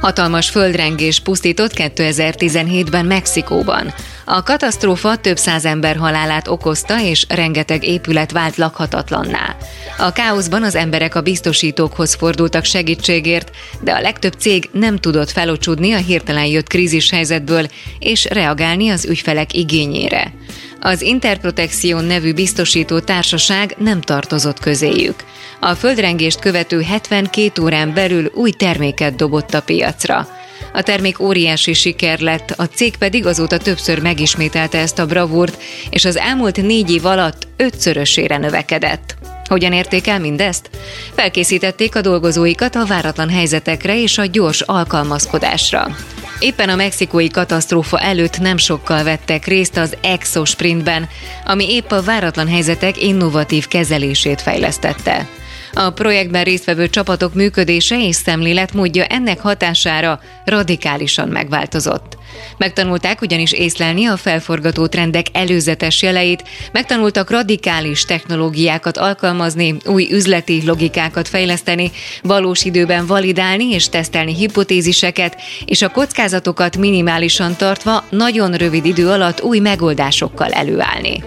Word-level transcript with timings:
Hatalmas 0.00 0.50
földrengés 0.50 1.20
pusztított 1.20 1.72
2017-ben 1.74 3.06
Mexikóban. 3.06 3.92
A 4.24 4.42
katasztrófa 4.42 5.16
több 5.16 5.36
száz 5.36 5.64
ember 5.64 5.96
halálát 5.96 6.48
okozta, 6.48 7.00
és 7.00 7.26
rengeteg 7.28 7.84
épület 7.84 8.32
vált 8.32 8.56
lakhatatlanná. 8.56 9.56
A 9.98 10.12
káoszban 10.12 10.62
az 10.62 10.74
emberek 10.74 11.14
a 11.14 11.20
biztosítókhoz 11.20 12.14
fordultak 12.14 12.64
segítségért, 12.64 13.50
de 13.80 13.92
a 13.92 14.00
legtöbb 14.00 14.32
cég 14.32 14.68
nem 14.72 14.96
tudott 14.96 15.30
felocsudni 15.30 15.92
a 15.92 15.96
hirtelen 15.96 16.46
jött 16.46 16.68
krízishelyzetből 16.68 17.66
és 17.98 18.24
reagálni 18.24 18.88
az 18.88 19.04
ügyfelek 19.04 19.54
igényére. 19.54 20.32
Az 20.80 21.02
Interprotection 21.02 22.04
nevű 22.04 22.34
biztosító 22.34 22.98
társaság 22.98 23.74
nem 23.78 24.00
tartozott 24.00 24.58
közéjük. 24.58 25.24
A 25.60 25.74
földrengést 25.74 26.40
követő 26.40 26.80
72 26.80 27.62
órán 27.62 27.94
belül 27.94 28.30
új 28.34 28.50
terméket 28.50 29.16
dobott 29.16 29.54
a 29.54 29.62
piacra. 29.62 30.28
A 30.72 30.82
termék 30.82 31.20
óriási 31.20 31.72
siker 31.72 32.20
lett, 32.20 32.50
a 32.50 32.66
cég 32.66 32.96
pedig 32.96 33.26
azóta 33.26 33.58
többször 33.58 34.02
megismételte 34.02 34.78
ezt 34.78 34.98
a 34.98 35.06
bravúrt, 35.06 35.62
és 35.90 36.04
az 36.04 36.16
elmúlt 36.16 36.62
négy 36.62 36.90
év 36.90 37.06
alatt 37.06 37.46
ötszörösére 37.56 38.36
növekedett. 38.36 39.16
Hogyan 39.44 39.72
érték 39.72 40.06
el 40.06 40.20
mindezt? 40.20 40.70
Felkészítették 41.14 41.96
a 41.96 42.00
dolgozóikat 42.00 42.74
a 42.74 42.86
váratlan 42.86 43.30
helyzetekre 43.30 44.00
és 44.00 44.18
a 44.18 44.24
gyors 44.24 44.60
alkalmazkodásra. 44.60 45.96
Éppen 46.38 46.68
a 46.68 46.76
mexikói 46.76 47.28
katasztrófa 47.28 48.00
előtt 48.00 48.38
nem 48.38 48.56
sokkal 48.56 49.02
vettek 49.04 49.46
részt 49.46 49.76
az 49.76 49.96
Exo 50.02 50.44
Sprintben, 50.44 51.08
ami 51.46 51.74
épp 51.74 51.90
a 51.90 52.02
váratlan 52.02 52.48
helyzetek 52.48 53.02
innovatív 53.02 53.66
kezelését 53.66 54.42
fejlesztette. 54.42 55.28
A 55.74 55.90
projektben 55.90 56.44
résztvevő 56.44 56.88
csapatok 56.88 57.34
működése 57.34 58.06
és 58.06 58.16
szemléletmódja 58.16 59.04
ennek 59.04 59.40
hatására 59.40 60.20
radikálisan 60.44 61.28
megváltozott. 61.28 62.16
Megtanulták 62.58 63.20
ugyanis 63.20 63.52
észlelni 63.52 64.06
a 64.06 64.16
felforgató 64.16 64.86
trendek 64.86 65.26
előzetes 65.32 66.02
jeleit, 66.02 66.44
megtanultak 66.72 67.30
radikális 67.30 68.04
technológiákat 68.04 68.96
alkalmazni, 68.96 69.76
új 69.84 70.08
üzleti 70.10 70.62
logikákat 70.66 71.28
fejleszteni, 71.28 71.90
valós 72.22 72.64
időben 72.64 73.06
validálni 73.06 73.70
és 73.70 73.88
tesztelni 73.88 74.34
hipotéziseket, 74.34 75.36
és 75.64 75.82
a 75.82 75.88
kockázatokat 75.88 76.76
minimálisan 76.76 77.56
tartva 77.56 78.04
nagyon 78.10 78.52
rövid 78.52 78.84
idő 78.84 79.08
alatt 79.08 79.42
új 79.42 79.58
megoldásokkal 79.58 80.50
előállni. 80.50 81.24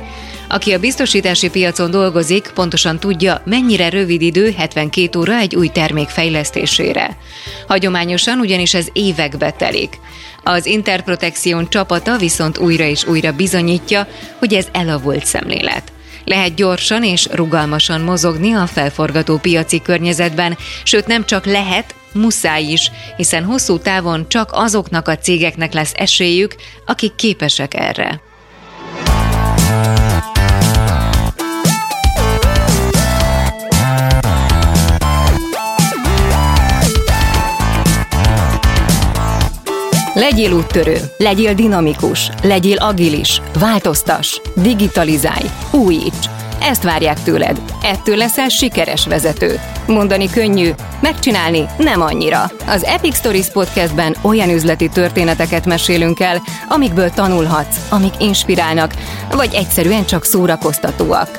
Aki 0.48 0.74
a 0.74 0.80
biztosítási 0.80 1.50
piacon 1.50 1.92
dolgozik, 1.92 2.52
pontosan 2.54 3.00
tudja, 3.00 3.42
mennyire 3.46 3.90
rövid 3.90 4.22
idő 4.22 4.54
72 4.58 5.20
óra 5.20 5.36
egy 5.36 5.56
új 5.56 5.68
termék 5.68 6.10
fejlesztésére. 6.10 7.18
Hagyományosan 7.68 8.40
ugyanis 8.40 8.74
ez 8.74 8.88
évekbe 8.94 9.52
telik. 9.52 10.00
Az 10.44 10.66
Interprotection 10.66 11.70
csapata 11.70 12.18
viszont 12.18 12.58
újra 12.58 12.84
és 12.84 13.06
újra 13.06 13.32
bizonyítja, 13.32 14.08
hogy 14.40 14.54
ez 14.54 14.68
elavult 14.72 15.26
szemlélet. 15.26 15.92
Lehet 16.26 16.56
gyorsan 16.56 17.04
és 17.04 17.28
rugalmasan 17.32 18.02
mozogni 18.02 18.54
a 18.54 18.68
felforgató 18.68 19.38
piaci 19.38 19.82
környezetben, 19.82 20.58
sőt 20.84 21.08
nem 21.08 21.26
csak 21.26 21.46
lehet, 21.46 21.96
muszáj 22.14 22.64
is, 22.64 22.92
hiszen 23.18 23.44
hosszú 23.44 23.78
távon 23.78 24.26
csak 24.28 24.50
azoknak 24.54 25.08
a 25.08 25.18
cégeknek 25.18 25.74
lesz 25.74 25.94
esélyük, 25.96 26.56
akik 26.86 27.16
képesek 27.16 27.74
erre. 27.74 28.22
Legyél 40.36 40.54
úttörő, 40.54 40.98
legyél 41.18 41.54
dinamikus, 41.54 42.30
legyél 42.44 42.78
agilis, 42.78 43.42
változtas, 43.60 44.42
digitalizálj, 44.56 45.50
újíts. 45.72 46.26
Ezt 46.62 46.84
várják 46.84 47.24
tőled. 47.24 47.62
Ettől 47.84 48.16
leszel 48.16 48.50
sikeres 48.50 49.06
vezető. 49.06 49.60
Mondani 49.88 50.30
könnyű, 50.30 50.70
megcsinálni 51.02 51.66
nem 51.78 52.02
annyira. 52.02 52.52
Az 52.68 52.84
Epic 52.84 53.16
Stories 53.18 53.48
podcastben 53.50 54.16
olyan 54.22 54.50
üzleti 54.50 54.90
történeteket 54.90 55.66
mesélünk 55.66 56.20
el, 56.20 56.42
amikből 56.70 57.10
tanulhatsz, 57.10 57.78
amik 57.90 58.14
inspirálnak, 58.20 58.94
vagy 59.32 59.54
egyszerűen 59.54 60.06
csak 60.06 60.24
szórakoztatóak. 60.24 61.30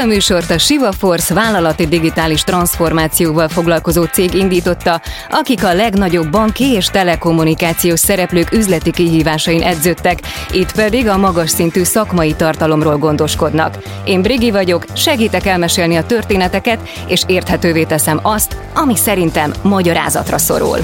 A 0.00 0.06
műsort 0.06 0.50
a 0.50 0.58
Siva 0.58 0.92
Force 0.92 1.34
vállalati 1.34 1.86
digitális 1.86 2.42
transformációval 2.42 3.48
foglalkozó 3.48 4.04
cég 4.04 4.34
indította, 4.34 5.00
akik 5.30 5.64
a 5.64 5.74
legnagyobb 5.74 6.30
banki 6.30 6.64
és 6.64 6.86
telekommunikációs 6.86 8.00
szereplők 8.00 8.52
üzleti 8.52 8.90
kihívásain 8.90 9.62
edződtek, 9.62 10.18
itt 10.52 10.72
pedig 10.72 11.08
a 11.08 11.16
magas 11.16 11.50
szintű 11.50 11.82
szakmai 11.82 12.34
tartalomról 12.34 12.96
gondoskodnak. 12.96 13.78
Én 14.04 14.22
Brigi 14.22 14.50
vagyok, 14.50 14.84
segítek 14.94 15.46
elmesélni 15.46 15.96
a 15.96 16.06
történeteket, 16.06 16.88
és 17.06 17.22
érthetővé 17.26 17.84
teszem 17.84 18.18
azt, 18.22 18.56
ami 18.74 18.96
szerintem 18.96 19.52
magyarázatra 19.62 20.38
szorul. 20.38 20.78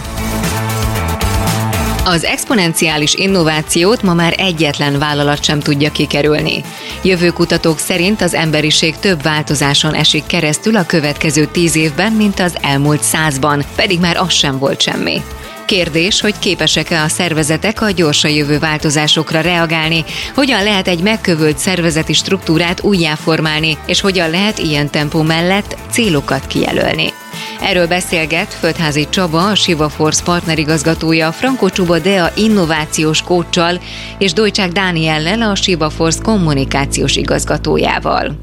Az 2.08 2.24
exponenciális 2.24 3.14
innovációt 3.14 4.02
ma 4.02 4.14
már 4.14 4.34
egyetlen 4.36 4.98
vállalat 4.98 5.44
sem 5.44 5.60
tudja 5.60 5.90
kikerülni. 5.90 6.64
Jövőkutatók 7.02 7.78
szerint 7.78 8.20
az 8.22 8.34
emberiség 8.34 8.96
több 8.96 9.22
változáson 9.22 9.94
esik 9.94 10.26
keresztül 10.26 10.76
a 10.76 10.86
következő 10.86 11.44
tíz 11.44 11.76
évben, 11.76 12.12
mint 12.12 12.40
az 12.40 12.56
elmúlt 12.60 13.02
százban, 13.02 13.64
pedig 13.76 14.00
már 14.00 14.16
az 14.16 14.32
sem 14.32 14.58
volt 14.58 14.80
semmi. 14.80 15.22
Kérdés, 15.64 16.20
hogy 16.20 16.38
képesek-e 16.38 17.02
a 17.02 17.08
szervezetek 17.08 17.82
a 17.82 17.90
gyorsan 17.90 18.30
jövő 18.30 18.58
változásokra 18.58 19.40
reagálni, 19.40 20.04
hogyan 20.34 20.62
lehet 20.62 20.88
egy 20.88 21.02
megkövült 21.02 21.58
szervezeti 21.58 22.12
struktúrát 22.12 22.82
újjáformálni, 22.82 23.78
és 23.86 24.00
hogyan 24.00 24.30
lehet 24.30 24.58
ilyen 24.58 24.90
tempó 24.90 25.22
mellett 25.22 25.76
célokat 25.90 26.46
kijelölni. 26.46 27.12
Erről 27.60 27.86
beszélget 27.86 28.54
Földházi 28.54 29.06
Csaba, 29.08 29.50
a 29.50 29.54
Siva 29.54 29.88
Force 29.88 30.24
partnerigazgatója, 30.24 31.32
Franco 31.32 31.70
Csuba 31.70 31.98
Dea 31.98 32.30
innovációs 32.36 33.22
kócsal 33.22 33.80
és 34.18 34.32
Dojcsák 34.32 34.72
Dániellel, 34.72 35.42
a 35.42 35.54
Siva 35.54 35.90
Force 35.90 36.22
kommunikációs 36.22 37.16
igazgatójával. 37.16 38.36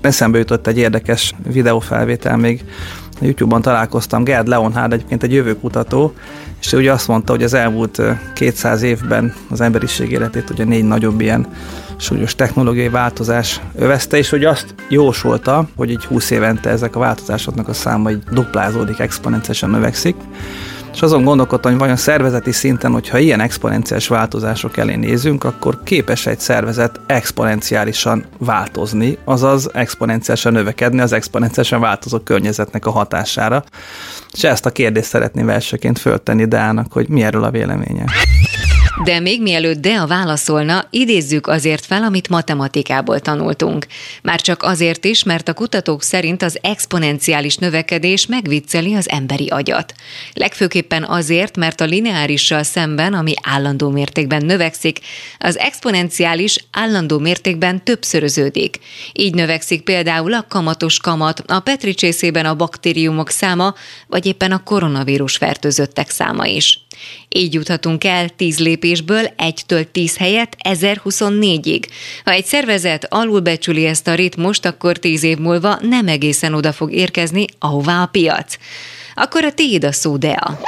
Eszembe 0.00 0.38
jutott 0.38 0.66
egy 0.66 0.78
érdekes 0.78 1.34
videófelvétel 1.52 2.36
még 2.36 2.64
YouTube-on 3.20 3.62
találkoztam 3.62 4.24
Gerd 4.24 4.48
Leonhard, 4.48 4.92
egyébként 4.92 5.22
egy 5.22 5.32
jövőkutató, 5.32 6.12
és 6.60 6.72
ő 6.72 6.78
ugye 6.78 6.92
azt 6.92 7.08
mondta, 7.08 7.32
hogy 7.32 7.42
az 7.42 7.54
elmúlt 7.54 8.02
200 8.34 8.82
évben 8.82 9.34
az 9.50 9.60
emberiség 9.60 10.10
életét 10.10 10.50
ugye 10.50 10.64
négy 10.64 10.84
nagyobb 10.84 11.20
ilyen 11.20 11.46
súlyos 11.96 12.34
technológiai 12.34 12.88
változás 12.88 13.60
övezte, 13.74 14.16
és 14.16 14.30
hogy 14.30 14.44
azt 14.44 14.74
jósolta, 14.88 15.68
hogy 15.76 15.90
így 15.90 16.04
20 16.04 16.30
évente 16.30 16.70
ezek 16.70 16.96
a 16.96 16.98
változásoknak 16.98 17.68
a 17.68 17.72
száma 17.72 18.10
így 18.10 18.22
duplázódik, 18.30 18.98
exponenciálisan 18.98 19.70
növekszik. 19.70 20.16
És 20.92 21.02
azon 21.02 21.24
gondolkodtam, 21.24 21.70
hogy 21.70 21.80
vajon 21.80 21.96
szervezeti 21.96 22.52
szinten, 22.52 22.92
hogyha 22.92 23.18
ilyen 23.18 23.40
exponenciális 23.40 24.08
változások 24.08 24.76
elé 24.76 24.94
nézünk, 24.94 25.44
akkor 25.44 25.82
képes 25.82 26.26
egy 26.26 26.40
szervezet 26.40 27.00
exponenciálisan 27.06 28.24
változni, 28.38 29.18
azaz 29.24 29.74
exponenciálisan 29.74 30.52
növekedni 30.52 31.00
az 31.00 31.12
exponenciálisan 31.12 31.80
változó 31.80 32.18
környezetnek 32.18 32.86
a 32.86 32.90
hatására. 32.90 33.64
És 34.32 34.44
ezt 34.44 34.66
a 34.66 34.70
kérdést 34.70 35.08
szeretném 35.08 35.48
elsőként 35.48 35.98
föltenni 35.98 36.44
Dának, 36.44 36.92
hogy 36.92 37.08
mi 37.08 37.22
erről 37.22 37.44
a 37.44 37.50
véleménye. 37.50 38.04
De 39.04 39.20
még 39.20 39.42
mielőtt 39.42 39.80
Dea 39.80 40.06
válaszolna, 40.06 40.86
idézzük 40.90 41.46
azért 41.46 41.86
fel, 41.86 42.02
amit 42.02 42.28
matematikából 42.28 43.20
tanultunk. 43.20 43.86
Már 44.22 44.40
csak 44.40 44.62
azért 44.62 45.04
is, 45.04 45.22
mert 45.22 45.48
a 45.48 45.52
kutatók 45.52 46.02
szerint 46.02 46.42
az 46.42 46.58
exponenciális 46.62 47.56
növekedés 47.56 48.26
megvicceli 48.26 48.94
az 48.94 49.08
emberi 49.08 49.46
agyat. 49.48 49.94
Legfőképpen 50.32 51.04
azért, 51.04 51.56
mert 51.56 51.80
a 51.80 51.84
lineárissal 51.84 52.62
szemben, 52.62 53.14
ami 53.14 53.32
állandó 53.42 53.90
mértékben 53.90 54.44
növekszik, 54.44 54.98
az 55.38 55.58
exponenciális 55.58 56.64
állandó 56.70 57.18
mértékben 57.18 57.84
többszöröződik. 57.84 58.78
Így 59.12 59.34
növekszik 59.34 59.82
például 59.82 60.34
a 60.34 60.46
kamatos 60.48 60.98
kamat, 60.98 61.42
a 61.46 61.60
Petri 61.60 61.94
csészében 61.94 62.46
a 62.46 62.54
baktériumok 62.54 63.30
száma, 63.30 63.74
vagy 64.06 64.26
éppen 64.26 64.52
a 64.52 64.62
koronavírus 64.62 65.36
fertőzöttek 65.36 66.10
száma 66.10 66.46
is. 66.46 66.86
Így 67.28 67.54
juthatunk 67.54 68.04
el 68.04 68.28
10 68.28 68.58
lépésből 68.58 69.22
1-től 69.38 69.86
10 69.92 70.16
helyet 70.16 70.56
1024-ig. 70.68 71.82
Ha 72.24 72.30
egy 72.30 72.44
szervezet 72.44 73.06
alulbecsüli 73.10 73.84
ezt 73.84 74.08
a 74.08 74.14
ritmust, 74.14 74.64
akkor 74.64 74.96
10 74.96 75.22
év 75.22 75.38
múlva 75.38 75.78
nem 75.82 76.08
egészen 76.08 76.54
oda 76.54 76.72
fog 76.72 76.92
érkezni, 76.92 77.44
ahová 77.58 78.02
a 78.02 78.06
piac. 78.06 78.56
Akkor 79.20 79.44
a 79.44 79.52
tiéd 79.52 79.84
a 79.84 79.92
szó, 79.92 80.16
Dea. 80.16 80.58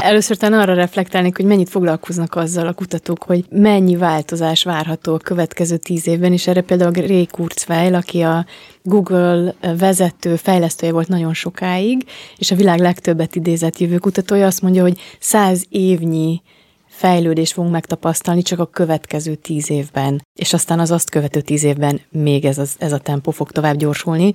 Először 0.00 0.36
talán 0.36 0.60
arra 0.60 0.74
reflektálnék, 0.74 1.36
hogy 1.36 1.44
mennyit 1.44 1.68
foglalkoznak 1.68 2.34
azzal 2.34 2.66
a 2.66 2.72
kutatók, 2.72 3.22
hogy 3.22 3.44
mennyi 3.50 3.96
változás 3.96 4.62
várható 4.62 5.14
a 5.14 5.18
következő 5.18 5.76
tíz 5.76 6.06
évben, 6.06 6.32
és 6.32 6.46
erre 6.46 6.60
például 6.60 6.92
Ray 6.92 7.26
Kurzweil, 7.26 7.94
aki 7.94 8.20
a 8.20 8.46
Google 8.82 9.54
vezető, 9.78 10.36
fejlesztője 10.36 10.92
volt 10.92 11.08
nagyon 11.08 11.34
sokáig, 11.34 12.04
és 12.36 12.50
a 12.50 12.56
világ 12.56 12.78
legtöbbet 12.78 13.36
idézett 13.36 13.78
jövőkutatója 13.78 14.46
azt 14.46 14.62
mondja, 14.62 14.82
hogy 14.82 15.00
száz 15.20 15.64
évnyi 15.68 16.42
fejlődés 16.86 17.52
fogunk 17.52 17.72
megtapasztalni 17.72 18.42
csak 18.42 18.58
a 18.58 18.66
következő 18.66 19.34
tíz 19.34 19.70
évben, 19.70 20.26
és 20.34 20.52
aztán 20.52 20.80
az 20.80 20.90
azt 20.90 21.10
követő 21.10 21.40
tíz 21.40 21.64
évben 21.64 22.00
még 22.10 22.44
ez, 22.44 22.58
az, 22.58 22.74
ez 22.78 22.92
a 22.92 22.98
tempó 22.98 23.30
fog 23.30 23.50
tovább 23.50 23.76
gyorsulni. 23.76 24.32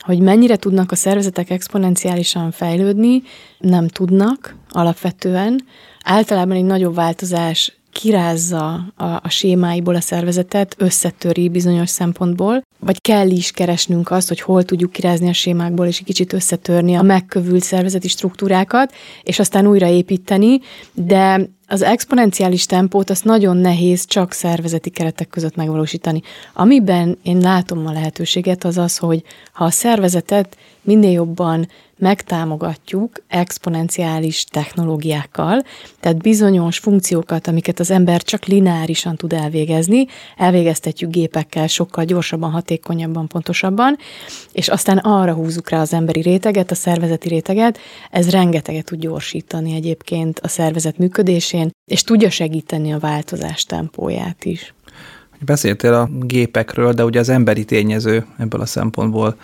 Hogy 0.00 0.18
mennyire 0.18 0.56
tudnak 0.56 0.92
a 0.92 0.96
szervezetek 0.96 1.50
exponenciálisan 1.50 2.50
fejlődni, 2.50 3.22
nem 3.58 3.88
tudnak 3.88 4.56
alapvetően. 4.68 5.60
Általában 6.04 6.56
egy 6.56 6.64
nagyobb 6.64 6.94
változás 6.94 7.80
kirázza 7.92 8.92
a, 8.96 9.04
a 9.04 9.28
sémáiból 9.28 9.94
a 9.94 10.00
szervezetet, 10.00 10.74
összetöri 10.78 11.48
bizonyos 11.48 11.88
szempontból, 11.88 12.62
vagy 12.78 13.00
kell 13.00 13.30
is 13.30 13.50
keresnünk 13.50 14.10
azt, 14.10 14.28
hogy 14.28 14.40
hol 14.40 14.62
tudjuk 14.62 14.92
kirázni 14.92 15.28
a 15.28 15.32
sémákból, 15.32 15.86
és 15.86 15.98
egy 15.98 16.04
kicsit 16.04 16.32
összetörni 16.32 16.94
a 16.94 17.02
megkövült 17.02 17.62
szervezeti 17.62 18.08
struktúrákat, 18.08 18.94
és 19.22 19.38
aztán 19.38 19.66
újraépíteni, 19.66 20.60
de 20.92 21.48
az 21.72 21.82
exponenciális 21.82 22.66
tempót 22.66 23.10
azt 23.10 23.24
nagyon 23.24 23.56
nehéz 23.56 24.04
csak 24.06 24.32
szervezeti 24.32 24.90
keretek 24.90 25.28
között 25.28 25.56
megvalósítani. 25.56 26.22
Amiben 26.52 27.18
én 27.22 27.38
látom 27.38 27.86
a 27.86 27.92
lehetőséget, 27.92 28.64
az 28.64 28.78
az, 28.78 28.96
hogy 28.96 29.22
ha 29.52 29.64
a 29.64 29.70
szervezetet 29.70 30.56
minél 30.82 31.10
jobban 31.10 31.68
megtámogatjuk 32.00 33.22
exponenciális 33.28 34.44
technológiákkal, 34.44 35.62
tehát 36.00 36.22
bizonyos 36.22 36.78
funkciókat, 36.78 37.46
amiket 37.46 37.80
az 37.80 37.90
ember 37.90 38.22
csak 38.22 38.44
lineárisan 38.44 39.16
tud 39.16 39.32
elvégezni, 39.32 40.06
elvégeztetjük 40.36 41.10
gépekkel 41.10 41.66
sokkal 41.66 42.04
gyorsabban, 42.04 42.50
hatékonyabban, 42.50 43.26
pontosabban, 43.26 43.96
és 44.52 44.68
aztán 44.68 44.98
arra 44.98 45.32
húzzuk 45.32 45.68
rá 45.68 45.80
az 45.80 45.92
emberi 45.92 46.20
réteget, 46.20 46.70
a 46.70 46.74
szervezeti 46.74 47.28
réteget, 47.28 47.78
ez 48.10 48.30
rengeteget 48.30 48.84
tud 48.84 49.00
gyorsítani 49.00 49.74
egyébként 49.74 50.38
a 50.38 50.48
szervezet 50.48 50.98
működésén, 50.98 51.70
és 51.90 52.02
tudja 52.02 52.30
segíteni 52.30 52.92
a 52.92 52.98
változás 52.98 53.64
tempóját 53.64 54.44
is. 54.44 54.74
Beszéltél 55.44 55.94
a 55.94 56.08
gépekről, 56.20 56.92
de 56.92 57.04
ugye 57.04 57.20
az 57.20 57.28
emberi 57.28 57.64
tényező 57.64 58.26
ebből 58.38 58.60
a 58.60 58.66
szempontból 58.66 59.36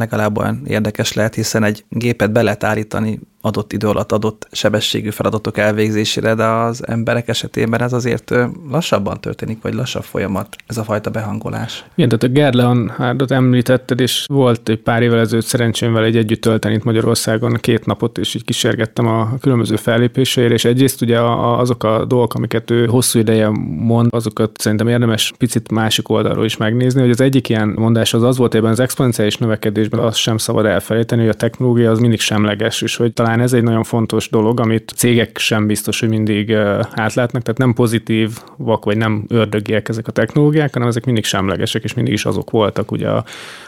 legalább 0.00 0.38
olyan 0.38 0.62
érdekes 0.66 1.12
lehet, 1.12 1.34
hiszen 1.34 1.64
egy 1.64 1.84
gépet 1.88 2.32
be 2.32 2.42
lehet 2.42 2.64
állítani 2.64 3.20
adott 3.40 3.72
idő 3.72 3.88
alatt 3.88 4.12
adott 4.12 4.48
sebességű 4.50 5.10
feladatok 5.10 5.58
elvégzésére, 5.58 6.34
de 6.34 6.44
az 6.44 6.86
emberek 6.86 7.28
esetében 7.28 7.82
ez 7.82 7.92
azért 7.92 8.34
lassabban 8.70 9.20
történik, 9.20 9.62
vagy 9.62 9.74
lassabb 9.74 10.02
folyamat, 10.02 10.56
ez 10.66 10.76
a 10.76 10.84
fajta 10.84 11.10
behangolás. 11.10 11.84
Igen, 11.94 12.08
tehát 12.08 12.24
a 12.24 12.40
Gerleon 12.40 12.88
hárdot 12.88 13.30
említetted, 13.30 14.00
és 14.00 14.24
volt 14.28 14.68
egy 14.68 14.78
pár 14.78 15.02
évvel 15.02 15.18
ezelőtt 15.18 15.44
szerencsém 15.44 15.92
vele 15.92 16.06
egy 16.06 16.16
együtt 16.16 16.40
tölteni 16.40 16.74
itt 16.74 16.84
Magyarországon 16.84 17.54
két 17.60 17.86
napot, 17.86 18.18
és 18.18 18.34
így 18.34 18.44
kísérgettem 18.44 19.06
a 19.06 19.38
különböző 19.40 19.76
fellépéseire, 19.76 20.54
és 20.54 20.64
egyrészt 20.64 21.02
ugye 21.02 21.20
azok 21.20 21.84
a 21.84 22.04
dolgok, 22.04 22.34
amiket 22.34 22.70
ő 22.70 22.86
hosszú 22.86 23.18
ideje 23.18 23.48
mond, 23.78 24.14
azokat 24.14 24.50
szerintem 24.60 24.88
érdemes 24.88 25.32
picit 25.38 25.70
másik 25.70 26.08
oldalról 26.08 26.44
is 26.44 26.56
megnézni, 26.56 27.00
hogy 27.00 27.10
az 27.10 27.20
egyik 27.20 27.48
ilyen 27.48 27.68
mondás 27.68 28.14
az 28.14 28.22
az 28.22 28.36
volt, 28.36 28.52
hogy 28.52 28.64
az 28.64 28.80
exponenciális 28.80 29.36
növekedésben 29.36 30.00
azt 30.00 30.16
sem 30.16 30.36
szabad 30.36 30.66
elfelejteni, 30.66 31.20
hogy 31.20 31.30
a 31.30 31.34
technológia 31.34 31.90
az 31.90 31.98
mindig 31.98 32.20
semleges, 32.20 32.82
és 32.82 32.96
hogy 32.96 33.12
talán 33.12 33.29
talán 33.30 33.44
ez 33.44 33.52
egy 33.52 33.62
nagyon 33.62 33.82
fontos 33.82 34.28
dolog, 34.28 34.60
amit 34.60 34.92
cégek 34.96 35.38
sem 35.38 35.66
biztos, 35.66 36.00
hogy 36.00 36.08
mindig 36.08 36.54
átlátnak, 36.90 37.42
tehát 37.42 37.58
nem 37.58 37.74
pozitív 37.74 38.38
vagy 38.56 38.96
nem 38.96 39.24
ördögiek 39.28 39.88
ezek 39.88 40.08
a 40.08 40.12
technológiák, 40.12 40.72
hanem 40.72 40.88
ezek 40.88 41.04
mindig 41.04 41.24
semlegesek, 41.24 41.84
és 41.84 41.94
mindig 41.94 42.12
is 42.12 42.24
azok 42.24 42.50
voltak. 42.50 42.90
Ugye 42.90 43.08
a 43.08 43.24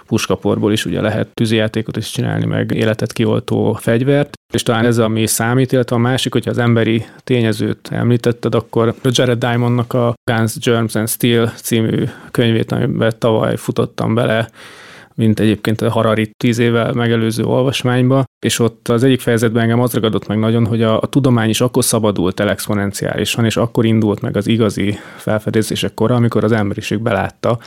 puskaporból 0.06 0.73
is 0.73 0.85
ugye 0.85 1.00
lehet 1.00 1.29
tűzijátékot 1.35 1.97
is 1.97 2.11
csinálni, 2.11 2.47
meg 2.47 2.70
életet 2.70 3.12
kioltó 3.12 3.73
fegyvert, 3.73 4.35
és 4.55 4.62
talán 4.62 4.85
ez 4.85 4.99
ami 4.99 5.26
számít, 5.26 5.73
illetve 5.73 5.97
a 5.97 5.99
másik, 5.99 6.32
hogyha 6.32 6.50
az 6.50 6.58
emberi 6.58 7.05
tényezőt 7.25 7.88
említetted, 7.93 8.55
akkor 8.55 8.94
Jared 9.03 9.38
Diamondnak 9.38 9.93
a 9.93 10.15
Guns, 10.31 10.58
Germs 10.58 10.94
and 10.94 11.08
Steel 11.08 11.53
című 11.56 12.05
könyvét, 12.31 12.73
amiben 12.73 13.12
tavaly 13.19 13.56
futottam 13.56 14.15
bele, 14.15 14.49
mint 15.14 15.41
egyébként 15.41 15.81
a 15.81 15.91
Harari 15.91 16.31
tíz 16.37 16.59
évvel 16.59 16.93
megelőző 16.93 17.44
olvasmányba, 17.44 18.25
és 18.44 18.59
ott 18.59 18.88
az 18.88 19.03
egyik 19.03 19.20
fejezetben 19.20 19.62
engem 19.62 19.81
az 19.81 19.93
ragadott 19.93 20.26
meg 20.26 20.38
nagyon, 20.38 20.67
hogy 20.67 20.82
a, 20.82 21.00
a 21.00 21.06
tudomány 21.06 21.49
is 21.49 21.61
akkor 21.61 21.85
szabadult 21.85 22.41
el 22.41 22.50
exponenciálisan, 22.50 23.44
és 23.44 23.56
akkor 23.56 23.85
indult 23.85 24.20
meg 24.20 24.37
az 24.37 24.47
igazi 24.47 24.99
felfedezések 25.17 25.94
kora, 25.94 26.14
amikor 26.14 26.44
az 26.44 26.53
emberiség 26.53 26.99
belátta, 26.99 27.59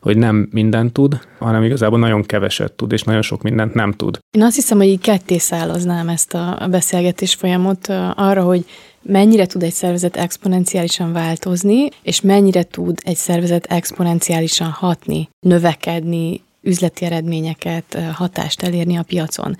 hogy 0.00 0.16
nem 0.16 0.48
mindent 0.50 0.92
tud, 0.92 1.18
hanem 1.38 1.62
igazából 1.62 1.98
nagyon 1.98 2.22
keveset 2.22 2.72
tud, 2.72 2.92
és 2.92 3.02
nagyon 3.02 3.22
sok 3.22 3.42
mindent 3.42 3.74
nem 3.74 3.92
tud. 3.92 4.18
Én 4.30 4.42
azt 4.42 4.54
hiszem, 4.54 4.78
hogy 4.78 4.86
így 4.86 5.00
ketté 5.00 5.38
szállaznám 5.38 6.08
ezt 6.08 6.34
a 6.34 6.66
beszélgetés 6.70 7.34
folyamot 7.34 7.88
arra, 8.14 8.42
hogy 8.42 8.64
mennyire 9.02 9.46
tud 9.46 9.62
egy 9.62 9.72
szervezet 9.72 10.16
exponenciálisan 10.16 11.12
változni, 11.12 11.88
és 12.02 12.20
mennyire 12.20 12.62
tud 12.62 12.98
egy 13.04 13.16
szervezet 13.16 13.66
exponenciálisan 13.66 14.70
hatni, 14.70 15.28
növekedni, 15.46 16.40
üzleti 16.62 17.04
eredményeket, 17.04 17.98
hatást 18.12 18.62
elérni 18.62 18.96
a 18.96 19.02
piacon. 19.02 19.56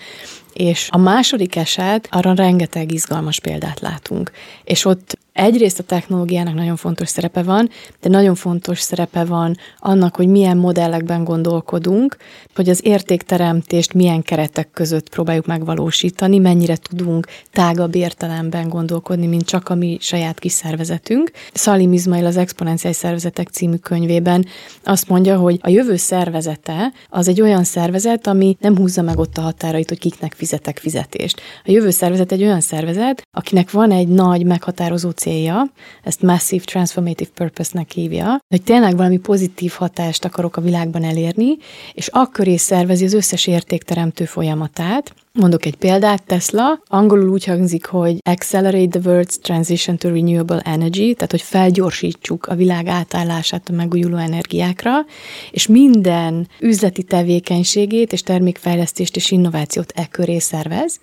És 0.52 0.88
a 0.90 0.98
második 0.98 1.56
eset, 1.56 2.08
arra 2.10 2.34
rengeteg 2.34 2.92
izgalmas 2.92 3.40
példát 3.40 3.80
látunk. 3.80 4.30
És 4.64 4.84
ott 4.84 5.18
egyrészt 5.32 5.78
a 5.78 5.82
technológiának 5.82 6.54
nagyon 6.54 6.76
fontos 6.76 7.08
szerepe 7.08 7.42
van, 7.42 7.68
de 8.00 8.08
nagyon 8.08 8.34
fontos 8.34 8.80
szerepe 8.80 9.24
van 9.24 9.56
annak, 9.78 10.16
hogy 10.16 10.26
milyen 10.28 10.56
modellekben 10.56 11.24
gondolkodunk, 11.24 12.16
hogy 12.54 12.68
az 12.68 12.80
értékteremtést 12.84 13.94
milyen 13.94 14.22
keretek 14.22 14.70
között 14.72 15.08
próbáljuk 15.08 15.46
megvalósítani, 15.46 16.38
mennyire 16.38 16.76
tudunk 16.76 17.26
tágabb 17.52 17.94
értelemben 17.94 18.68
gondolkodni, 18.68 19.26
mint 19.26 19.44
csak 19.44 19.68
a 19.68 19.74
mi 19.74 19.96
saját 20.00 20.38
kis 20.38 20.52
szervezetünk. 20.52 21.30
Szalim 21.52 21.92
Izmail 21.92 22.26
az 22.26 22.36
Exponenciális 22.36 22.96
Szervezetek 22.96 23.48
című 23.48 23.76
könyvében 23.76 24.46
azt 24.84 25.08
mondja, 25.08 25.36
hogy 25.36 25.58
a 25.62 25.68
jövő 25.68 25.96
szervezete 25.96 26.92
az 27.08 27.28
egy 27.28 27.40
olyan 27.40 27.64
szervezet, 27.64 28.26
ami 28.26 28.56
nem 28.60 28.76
húzza 28.76 29.02
meg 29.02 29.18
ott 29.18 29.36
a 29.36 29.40
határait, 29.40 29.88
hogy 29.88 29.98
kiknek 29.98 30.32
fizetek 30.32 30.78
fizetést. 30.78 31.40
A 31.64 31.70
jövő 31.70 31.90
szervezet 31.90 32.32
egy 32.32 32.42
olyan 32.42 32.60
szervezet, 32.60 33.22
akinek 33.30 33.70
van 33.70 33.90
egy 33.90 34.08
nagy 34.08 34.44
meghatározó 34.44 35.10
célja, 35.22 35.70
ezt 36.02 36.22
Massive 36.22 36.64
Transformative 36.64 37.30
Purpose-nek 37.34 37.90
hívja, 37.90 38.40
hogy 38.48 38.62
tényleg 38.62 38.96
valami 38.96 39.18
pozitív 39.18 39.72
hatást 39.72 40.24
akarok 40.24 40.56
a 40.56 40.60
világban 40.60 41.04
elérni, 41.04 41.56
és 41.92 42.06
akkor 42.06 42.46
is 42.46 42.60
szervezi 42.60 43.04
az 43.04 43.12
összes 43.12 43.46
értékteremtő 43.46 44.24
folyamatát, 44.24 45.14
Mondok 45.38 45.64
egy 45.64 45.76
példát, 45.76 46.22
Tesla, 46.26 46.82
angolul 46.86 47.28
úgy 47.28 47.44
hangzik, 47.44 47.86
hogy 47.86 48.18
accelerate 48.22 48.98
the 48.98 49.10
world's 49.10 49.34
transition 49.42 49.96
to 49.96 50.08
renewable 50.08 50.60
energy, 50.64 51.14
tehát 51.14 51.30
hogy 51.30 51.42
felgyorsítsuk 51.42 52.46
a 52.46 52.54
világ 52.54 52.86
átállását 52.86 53.68
a 53.68 53.72
megújuló 53.72 54.16
energiákra, 54.16 54.92
és 55.50 55.66
minden 55.66 56.48
üzleti 56.60 57.02
tevékenységét 57.02 58.12
és 58.12 58.22
termékfejlesztést 58.22 59.16
és 59.16 59.30
innovációt 59.30 59.92
e 59.96 60.06
köré 60.06 60.38
szervez, 60.38 61.00